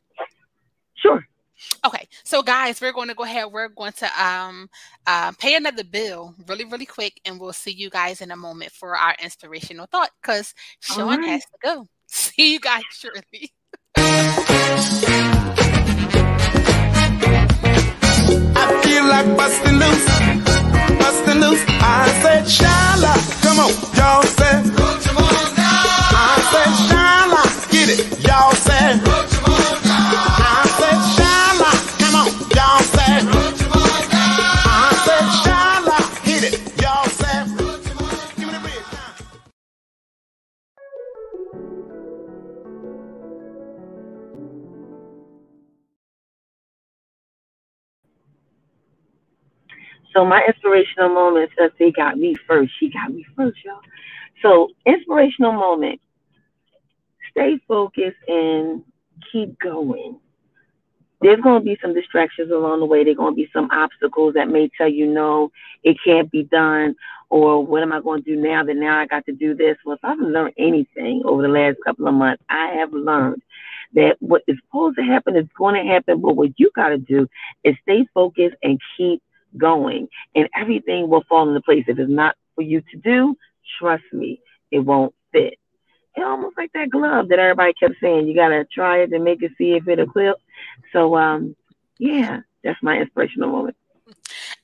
Sure. 0.95 1.25
Okay, 1.85 2.07
so 2.23 2.43
guys, 2.43 2.81
we're 2.81 2.93
going 2.93 3.07
to 3.07 3.15
go 3.15 3.23
ahead. 3.23 3.51
We're 3.51 3.69
going 3.69 3.93
to 3.93 4.23
um 4.23 4.69
uh, 5.05 5.31
pay 5.33 5.55
another 5.55 5.83
bill 5.83 6.35
really, 6.47 6.65
really 6.65 6.85
quick, 6.85 7.19
and 7.25 7.39
we'll 7.39 7.53
see 7.53 7.71
you 7.71 7.89
guys 7.89 8.21
in 8.21 8.31
a 8.31 8.37
moment 8.37 8.71
for 8.71 8.95
our 8.95 9.15
inspirational 9.21 9.87
thought. 9.87 10.11
Because 10.21 10.53
Sean 10.79 11.19
right. 11.19 11.29
has 11.29 11.43
to 11.45 11.57
go. 11.63 11.87
See 12.09 12.53
you 12.53 12.59
guys 12.61 12.83
shortly. 12.89 13.51
feel 18.97 19.07
like 19.09 19.37
busting 19.37 19.77
loose, 19.77 20.05
busting 20.99 21.39
loose. 21.39 21.63
I 21.67 22.07
said, 22.21 22.43
Shala, 22.45 23.13
come 23.43 23.59
on, 23.59 23.71
y'all 23.97 24.23
said. 24.23 24.63
I 26.19 26.35
said, 26.51 26.73
Shala, 26.87 26.96
So 50.17 50.25
my 50.25 50.43
inspirational 50.47 51.09
moment 51.09 51.51
says 51.55 51.69
uh, 51.69 51.75
they 51.77 51.91
got 51.91 52.17
me 52.17 52.35
first. 52.47 52.73
She 52.79 52.89
got 52.89 53.13
me 53.13 53.23
first, 53.35 53.63
y'all. 53.63 53.81
So 54.41 54.69
inspirational 54.83 55.51
moment. 55.51 56.01
Stay 57.29 57.59
focused 57.67 58.17
and 58.27 58.83
keep 59.31 59.59
going. 59.59 60.19
There's 61.21 61.39
going 61.41 61.61
to 61.61 61.63
be 61.65 61.77
some 61.83 61.93
distractions 61.93 62.51
along 62.51 62.79
the 62.79 62.87
way. 62.87 63.03
There's 63.03 63.15
going 63.15 63.33
to 63.33 63.35
be 63.35 63.47
some 63.53 63.69
obstacles 63.71 64.33
that 64.33 64.47
may 64.47 64.71
tell 64.75 64.89
you, 64.89 65.05
no, 65.05 65.51
it 65.83 65.97
can't 66.03 66.31
be 66.31 66.45
done. 66.45 66.95
Or 67.29 67.63
what 67.63 67.83
am 67.83 67.93
I 67.93 68.01
going 68.01 68.23
to 68.23 68.35
do 68.35 68.41
now 68.41 68.63
that 68.63 68.75
now 68.75 68.99
I 68.99 69.05
got 69.05 69.23
to 69.27 69.33
do 69.33 69.53
this? 69.53 69.77
Well, 69.85 69.97
if 69.97 70.03
I 70.03 70.09
haven't 70.09 70.33
learned 70.33 70.55
anything 70.57 71.21
over 71.25 71.43
the 71.43 71.47
last 71.47 71.77
couple 71.85 72.07
of 72.07 72.15
months, 72.15 72.41
I 72.49 72.73
have 72.79 72.91
learned 72.91 73.43
that 73.93 74.17
what 74.19 74.41
is 74.47 74.57
supposed 74.65 74.97
to 74.97 75.03
happen 75.03 75.35
is 75.35 75.45
going 75.55 75.75
to 75.75 75.87
happen. 75.87 76.21
But 76.21 76.35
what 76.35 76.57
you 76.57 76.71
got 76.75 76.89
to 76.89 76.97
do 76.97 77.27
is 77.63 77.75
stay 77.83 78.07
focused 78.15 78.55
and 78.63 78.79
keep 78.97 79.21
going, 79.55 80.07
and 80.35 80.49
everything 80.55 81.09
will 81.09 81.23
fall 81.29 81.47
into 81.47 81.61
place. 81.61 81.85
If 81.87 81.99
it's 81.99 82.09
not 82.09 82.35
for 82.55 82.61
you 82.61 82.81
to 82.91 82.97
do, 82.97 83.35
trust 83.79 84.03
me, 84.11 84.41
it 84.71 84.79
won't 84.79 85.13
fit. 85.31 85.55
It's 86.15 86.25
almost 86.25 86.57
like 86.57 86.71
that 86.73 86.89
glove 86.89 87.29
that 87.29 87.39
everybody 87.39 87.73
kept 87.73 87.95
saying, 88.01 88.27
you 88.27 88.35
gotta 88.35 88.65
try 88.65 88.99
it 88.99 89.13
and 89.13 89.23
make 89.23 89.43
it 89.43 89.51
see 89.57 89.73
if 89.73 89.87
it'll 89.87 90.07
clip. 90.07 90.37
So 90.91 91.15
um, 91.15 91.55
yeah, 91.99 92.41
that's 92.63 92.81
my 92.81 92.97
inspirational 92.97 93.51
moment. 93.51 93.77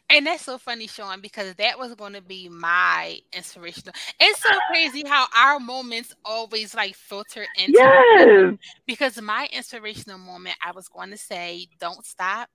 And 0.09 0.27
that's 0.27 0.43
so 0.43 0.59
funny, 0.59 0.85
Sean, 0.85 1.21
because 1.21 1.55
that 1.55 1.79
was 1.79 1.95
going 1.95 2.13
to 2.13 2.21
be 2.21 2.47
my 2.47 3.17
inspirational. 3.35 3.95
It's 4.19 4.43
so 4.43 4.49
crazy 4.69 5.01
how 5.07 5.25
our 5.35 5.59
moments 5.59 6.13
always 6.23 6.75
like 6.75 6.93
filter 6.93 7.47
into 7.57 7.73
yes. 7.73 8.53
because 8.85 9.19
my 9.19 9.49
inspirational 9.51 10.19
moment, 10.19 10.55
I 10.63 10.71
was 10.71 10.87
going 10.87 11.09
to 11.09 11.17
say, 11.17 11.65
don't 11.79 12.05
stop 12.05 12.47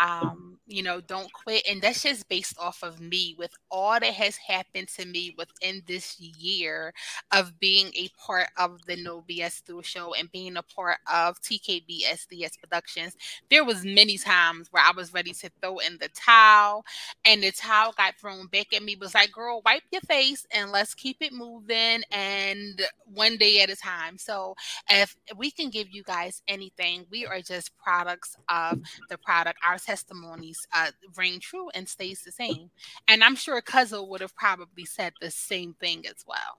um, 0.00 0.58
you 0.66 0.82
know, 0.82 1.00
don't 1.00 1.32
quit. 1.32 1.64
And 1.68 1.82
that's 1.82 2.02
just 2.02 2.28
based 2.28 2.56
off 2.58 2.82
of 2.82 3.00
me 3.00 3.34
with 3.38 3.50
all 3.70 3.98
that 4.00 4.04
has 4.04 4.36
happened 4.36 4.88
to 4.96 5.04
me 5.04 5.34
within 5.36 5.82
this 5.86 6.18
year 6.18 6.92
of 7.32 7.58
being 7.60 7.88
a 7.94 8.08
part 8.18 8.46
of 8.56 8.80
the 8.86 8.96
No 8.96 9.22
BS 9.28 9.64
Duo 9.64 9.82
show 9.82 10.14
and 10.14 10.30
being 10.32 10.56
a 10.56 10.62
part 10.62 10.98
of 11.12 11.40
TKB 11.42 12.04
SDS 12.04 12.58
Productions. 12.58 13.16
There 13.50 13.64
was 13.64 13.84
many 13.84 14.16
times 14.16 14.68
where 14.70 14.82
I 14.82 14.92
was 14.96 15.12
ready 15.12 15.32
to 15.32 15.50
throw 15.60 15.78
in 15.78 15.98
the 16.00 16.08
towel 16.14 16.84
and 17.24 17.42
the 17.42 17.52
towel 17.52 17.92
got 17.96 18.14
thrown 18.18 18.46
back 18.46 18.72
at 18.72 18.82
me. 18.82 18.92
It 18.92 19.00
was 19.00 19.14
like, 19.14 19.32
girl, 19.32 19.60
wipe 19.64 19.82
your 19.92 20.02
face 20.02 20.46
and 20.52 20.70
let's 20.70 20.94
keep 20.94 21.16
it 21.20 21.32
moving 21.32 22.02
and 22.10 22.80
one 23.12 23.36
day 23.36 23.60
at 23.60 23.70
a 23.70 23.76
time. 23.76 24.16
So 24.18 24.54
if 24.88 25.16
we 25.36 25.50
can 25.50 25.70
give 25.70 25.90
you 25.90 26.02
guys 26.02 26.42
anything, 26.48 27.06
we 27.10 27.26
are 27.26 27.40
just 27.40 27.76
products 27.76 28.36
of 28.48 28.80
the 29.08 29.18
product. 29.18 29.58
Our 29.66 29.78
testimonies 29.90 30.68
uh, 30.72 30.90
ring 31.16 31.40
true 31.40 31.68
and 31.74 31.88
stays 31.88 32.22
the 32.22 32.30
same. 32.30 32.70
And 33.08 33.24
I'm 33.24 33.34
sure 33.34 33.60
Cuzzo 33.60 34.06
would 34.06 34.20
have 34.20 34.36
probably 34.36 34.84
said 34.84 35.14
the 35.20 35.30
same 35.30 35.74
thing 35.74 36.04
as 36.06 36.24
well. 36.26 36.58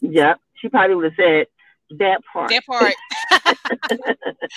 Yep, 0.00 0.40
she 0.60 0.68
probably 0.68 0.96
would 0.96 1.04
have 1.06 1.14
said 1.16 1.46
that 1.90 2.20
part. 2.30 2.50
That 2.50 2.66
part. 2.66 2.94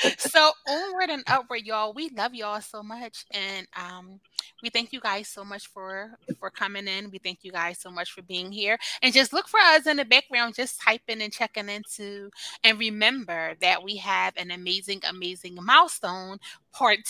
so 0.18 0.52
onward 0.68 1.10
and 1.10 1.24
upward, 1.28 1.62
y'all. 1.64 1.94
We 1.94 2.10
love 2.10 2.34
y'all 2.34 2.62
so 2.62 2.84
much, 2.84 3.26
and 3.32 3.68
um, 3.78 4.20
we 4.62 4.70
thank 4.70 4.92
you 4.92 5.00
guys 5.00 5.28
so 5.28 5.44
much 5.44 5.68
for 5.68 6.18
for 6.40 6.50
coming 6.50 6.88
in. 6.88 7.10
We 7.10 7.20
thank 7.20 7.40
you 7.44 7.52
guys 7.52 7.80
so 7.80 7.90
much 7.90 8.12
for 8.12 8.22
being 8.22 8.52
here, 8.52 8.78
and 9.02 9.14
just 9.14 9.34
look 9.34 9.48
for 9.48 9.60
us 9.60 9.88
in 9.88 9.98
the 9.98 10.06
background, 10.06 10.56
just 10.56 10.82
typing 10.82 11.22
and 11.22 11.32
checking 11.32 11.70
into. 11.70 12.30
And 12.64 12.80
remember 12.80 13.56
that 13.62 13.84
we 13.84 13.98
have 13.98 14.34
an 14.38 14.52
amazing, 14.52 15.02
amazing 15.08 15.58
milestone 15.62 16.38
party 16.74 17.04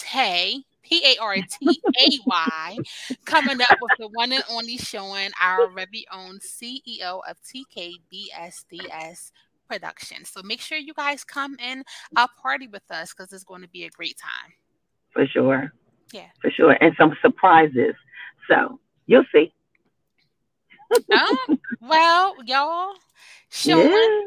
P 0.83 1.03
A 1.05 1.21
R 1.21 1.35
T 1.35 1.81
A 1.85 2.09
Y, 2.25 2.77
coming 3.25 3.61
up 3.61 3.77
with 3.81 3.91
the 3.99 4.07
one 4.09 4.31
and 4.31 4.43
only 4.49 4.77
showing 4.77 5.29
our 5.41 5.69
very 5.69 6.05
own 6.11 6.39
CEO 6.39 7.21
of 7.29 7.37
TKBSDS 7.43 9.31
production. 9.71 10.25
So 10.25 10.41
make 10.43 10.59
sure 10.59 10.77
you 10.77 10.93
guys 10.93 11.23
come 11.23 11.55
and 11.59 11.85
uh, 12.17 12.27
party 12.41 12.67
with 12.67 12.83
us 12.91 13.13
because 13.13 13.31
it's 13.31 13.45
going 13.45 13.61
to 13.61 13.69
be 13.69 13.85
a 13.85 13.89
great 13.89 14.17
time. 14.17 14.51
For 15.13 15.25
sure. 15.25 15.71
Yeah. 16.11 16.27
For 16.41 16.51
sure. 16.51 16.77
And 16.81 16.93
some 16.99 17.15
surprises. 17.21 17.95
So 18.49 18.79
you'll 19.05 19.23
see. 19.33 19.53
oh, 21.13 21.57
well, 21.79 22.35
y'all, 22.45 22.95
showing. 23.49 23.89
Yeah. 23.89 24.19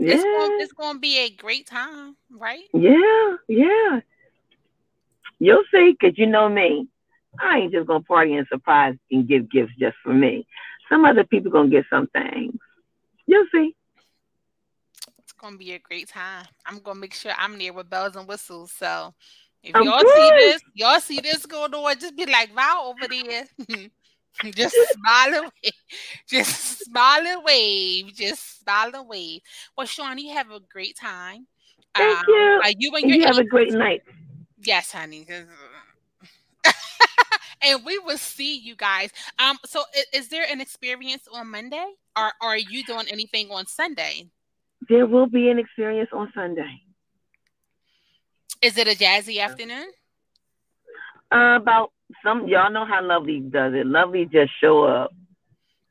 Yeah. 0.00 0.14
It's, 0.14 0.22
going, 0.22 0.60
it's 0.60 0.72
to 0.74 0.98
be 1.00 1.18
a 1.18 1.30
great 1.30 1.66
time, 1.66 2.16
right? 2.30 2.62
Yeah, 2.72 3.36
yeah. 3.48 4.00
You'll 5.40 5.64
see, 5.72 5.92
because 5.92 6.16
you 6.18 6.26
know 6.26 6.48
me. 6.48 6.88
I 7.40 7.58
ain't 7.58 7.72
just 7.72 7.86
going 7.86 8.02
to 8.02 8.06
party 8.06 8.34
and 8.34 8.46
surprise 8.48 8.94
and 9.10 9.28
give 9.28 9.50
gifts 9.50 9.72
just 9.78 9.96
for 10.04 10.12
me. 10.12 10.46
Some 10.88 11.04
other 11.04 11.24
people 11.24 11.50
going 11.50 11.70
to 11.70 11.76
get 11.76 11.86
some 11.90 12.06
things. 12.08 12.58
You'll 13.26 13.46
see. 13.52 13.74
To 15.42 15.56
be 15.56 15.72
a 15.72 15.78
great 15.78 16.08
time. 16.08 16.46
I'm 16.66 16.80
to 16.80 16.94
make 16.94 17.14
sure 17.14 17.32
I'm 17.38 17.58
there 17.58 17.72
with 17.72 17.88
bells 17.88 18.16
and 18.16 18.28
whistles. 18.28 18.72
So 18.72 19.14
if 19.62 19.74
Of 19.74 19.82
y'all 19.82 20.00
course. 20.00 20.04
see 20.04 20.30
this, 20.38 20.62
y'all 20.74 21.00
see 21.00 21.20
this 21.20 21.46
going 21.46 21.74
on, 21.74 21.98
just 21.98 22.16
be 22.16 22.26
like, 22.26 22.54
wow, 22.56 22.92
over 22.94 23.08
there. 23.08 23.44
just 24.52 24.76
smile 24.92 25.34
and 25.34 25.50
wave. 25.62 25.72
Just 26.28 26.84
smile 26.84 27.26
and 27.26 27.42
wave. 27.44 28.14
Just 28.14 28.60
smile 28.60 28.94
and 28.94 29.08
wave. 29.08 29.40
Well, 29.76 29.86
Sean, 29.86 30.18
you 30.18 30.32
have 30.34 30.50
a 30.50 30.60
great 30.60 30.96
time. 30.96 31.46
Thank 31.96 32.18
Um, 32.18 32.24
you. 32.28 32.62
you 32.78 32.94
and 32.94 33.10
you 33.10 33.26
have 33.26 33.38
a 33.38 33.44
great 33.44 33.72
night. 33.72 34.02
Yes, 34.62 34.92
honey. 34.92 35.26
and 37.62 37.84
we 37.84 37.98
will 37.98 38.18
see 38.18 38.56
you 38.58 38.76
guys. 38.76 39.10
Um, 39.38 39.56
so 39.64 39.82
is, 39.96 40.24
is 40.24 40.28
there 40.28 40.44
an 40.50 40.60
experience 40.60 41.26
on 41.32 41.50
Monday, 41.50 41.84
or, 42.16 42.32
or 42.42 42.48
are 42.50 42.58
you 42.58 42.84
doing 42.84 43.06
anything 43.10 43.50
on 43.50 43.66
Sunday? 43.66 44.28
There 44.88 45.06
will 45.06 45.26
be 45.26 45.50
an 45.50 45.58
experience 45.58 46.10
on 46.12 46.30
Sunday. 46.34 46.80
Is 48.62 48.76
it 48.78 48.88
a 48.88 48.92
jazzy 48.92 49.40
afternoon? 49.40 49.86
Uh, 51.30 51.58
about 51.60 51.92
some 52.24 52.48
y'all 52.48 52.70
know 52.70 52.86
how 52.86 53.04
Lovely 53.04 53.40
does 53.40 53.74
it. 53.74 53.86
Lovely 53.86 54.24
just 54.26 54.50
show 54.60 54.84
up. 54.84 55.12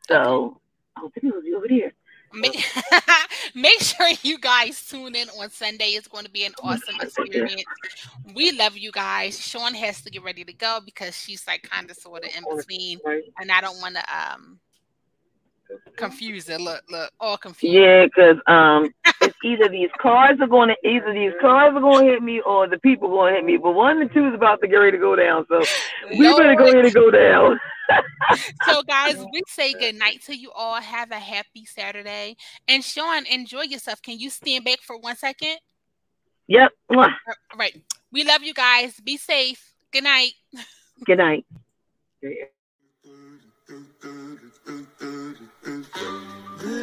So 0.07 0.59
oh, 0.97 1.11
the 1.15 1.21
news 1.21 1.45
over 1.55 1.67
there. 1.67 1.93
Make, 2.33 2.65
make 3.55 3.79
sure 3.79 4.07
you 4.21 4.37
guys 4.39 4.85
tune 4.85 5.15
in 5.15 5.29
on 5.39 5.49
Sunday. 5.49 5.91
It's 5.91 6.07
going 6.07 6.25
to 6.25 6.31
be 6.31 6.43
an 6.43 6.53
awesome 6.61 6.95
experience. 6.99 7.63
We 8.35 8.51
love 8.51 8.77
you 8.77 8.91
guys. 8.91 9.39
Sean 9.39 9.73
has 9.75 10.01
to 10.01 10.09
get 10.09 10.23
ready 10.23 10.43
to 10.43 10.53
go 10.53 10.79
because 10.83 11.15
she's 11.15 11.47
like 11.47 11.63
kind 11.63 11.89
of 11.89 11.95
sort 11.95 12.25
of 12.25 12.31
in 12.35 12.43
between, 12.57 12.99
and 13.39 13.51
I 13.51 13.61
don't 13.61 13.79
want 13.79 13.95
to 13.95 14.03
um 14.13 14.59
confuse 15.95 16.49
it. 16.49 16.61
Look, 16.61 16.83
look, 16.89 17.11
all 17.19 17.37
confused. 17.37 17.75
Yeah, 17.75 18.05
because 18.05 18.37
um, 18.47 18.93
it's 19.21 19.35
either 19.43 19.69
these 19.69 19.89
cars 19.99 20.37
are 20.41 20.47
going 20.47 20.69
to 20.69 20.87
either 20.87 21.13
these 21.13 21.33
cars 21.41 21.73
are 21.75 21.81
going 21.81 22.05
to 22.05 22.11
hit 22.11 22.23
me 22.23 22.41
or 22.41 22.67
the 22.67 22.79
people 22.79 23.09
going 23.09 23.33
to 23.33 23.37
hit 23.37 23.45
me. 23.45 23.57
But 23.57 23.71
one 23.71 24.01
and 24.01 24.11
two 24.13 24.27
is 24.27 24.33
about 24.33 24.61
to 24.61 24.67
get 24.67 24.75
ready 24.75 24.97
to 24.97 25.01
go 25.01 25.15
down. 25.15 25.45
So 25.49 25.63
we 26.11 26.21
better 26.21 26.55
go 26.55 26.63
Lord. 26.63 26.73
ahead 26.73 26.85
and 26.85 26.93
go 26.93 27.11
down. 27.11 27.59
So, 28.65 28.83
guys, 28.83 29.15
we 29.31 29.41
say 29.47 29.71
good 29.71 29.95
night 29.95 30.21
to 30.25 30.35
you 30.35 30.51
all. 30.51 30.81
Have 30.81 31.11
a 31.11 31.19
happy 31.19 31.63
Saturday. 31.63 32.35
And 32.67 32.83
Sean, 32.83 33.25
enjoy 33.25 33.61
yourself. 33.61 34.01
Can 34.01 34.19
you 34.19 34.29
stand 34.29 34.65
back 34.65 34.79
for 34.81 34.97
one 34.99 35.15
second? 35.15 35.57
Yep. 36.47 36.71
Mwah. 36.91 37.05
All 37.05 37.57
right. 37.57 37.81
We 38.11 38.25
love 38.25 38.43
you 38.43 38.53
guys. 38.53 38.99
Be 38.99 39.15
safe. 39.15 39.73
Good 39.93 40.03
night. 40.03 40.33
Good 41.05 41.19
night. 41.19 41.45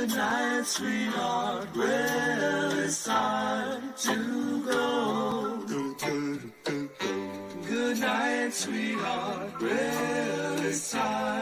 Good 0.05 0.17
night, 0.19 0.67
sweetheart. 0.67 1.69
Well, 1.75 2.79
it's 2.79 3.05
time 3.05 3.95
to 3.97 4.65
go. 4.67 5.65
Good 7.67 8.01
night, 8.01 8.53
sweetheart. 8.53 9.63
Well, 9.63 10.61
it's 10.61 10.91
time 10.91 11.34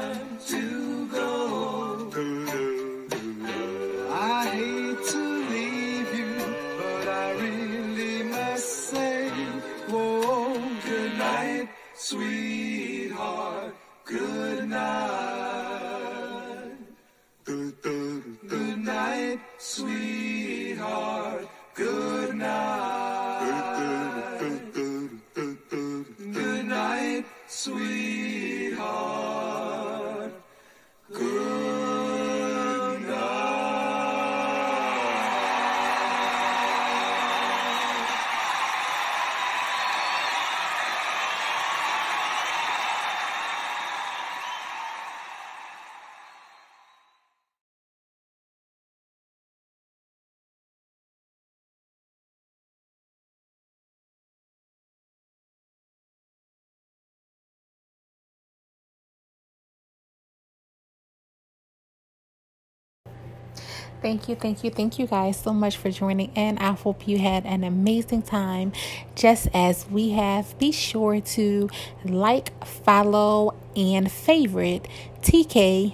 Thank 64.02 64.28
you, 64.28 64.34
thank 64.34 64.64
you, 64.64 64.70
thank 64.70 64.98
you 64.98 65.06
guys 65.06 65.38
so 65.38 65.52
much 65.52 65.76
for 65.76 65.88
joining 65.88 66.32
in. 66.34 66.58
I 66.58 66.72
hope 66.72 67.06
you 67.06 67.18
had 67.18 67.46
an 67.46 67.62
amazing 67.62 68.22
time 68.22 68.72
just 69.14 69.46
as 69.54 69.88
we 69.88 70.10
have. 70.10 70.58
Be 70.58 70.72
sure 70.72 71.20
to 71.20 71.70
like, 72.04 72.64
follow, 72.66 73.54
and 73.76 74.10
favorite 74.10 74.88
TKBSDS 75.22 75.92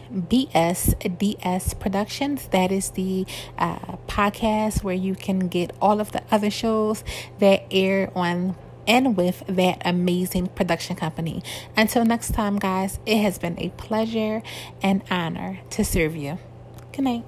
Productions. 1.78 2.46
That 2.46 2.72
is 2.72 2.92
the 2.92 3.26
uh, 3.58 3.98
podcast 4.06 4.82
where 4.82 4.94
you 4.94 5.14
can 5.14 5.48
get 5.48 5.72
all 5.82 6.00
of 6.00 6.12
the 6.12 6.22
other 6.30 6.50
shows 6.50 7.04
that 7.40 7.64
air 7.70 8.10
on 8.14 8.56
and 8.86 9.18
with 9.18 9.44
that 9.46 9.82
amazing 9.84 10.46
production 10.46 10.96
company. 10.96 11.42
Until 11.76 12.06
next 12.06 12.32
time, 12.32 12.58
guys, 12.58 12.98
it 13.04 13.18
has 13.18 13.38
been 13.38 13.60
a 13.60 13.68
pleasure 13.70 14.42
and 14.82 15.02
honor 15.10 15.60
to 15.68 15.84
serve 15.84 16.16
you. 16.16 16.38
Good 16.92 17.02
night. 17.02 17.24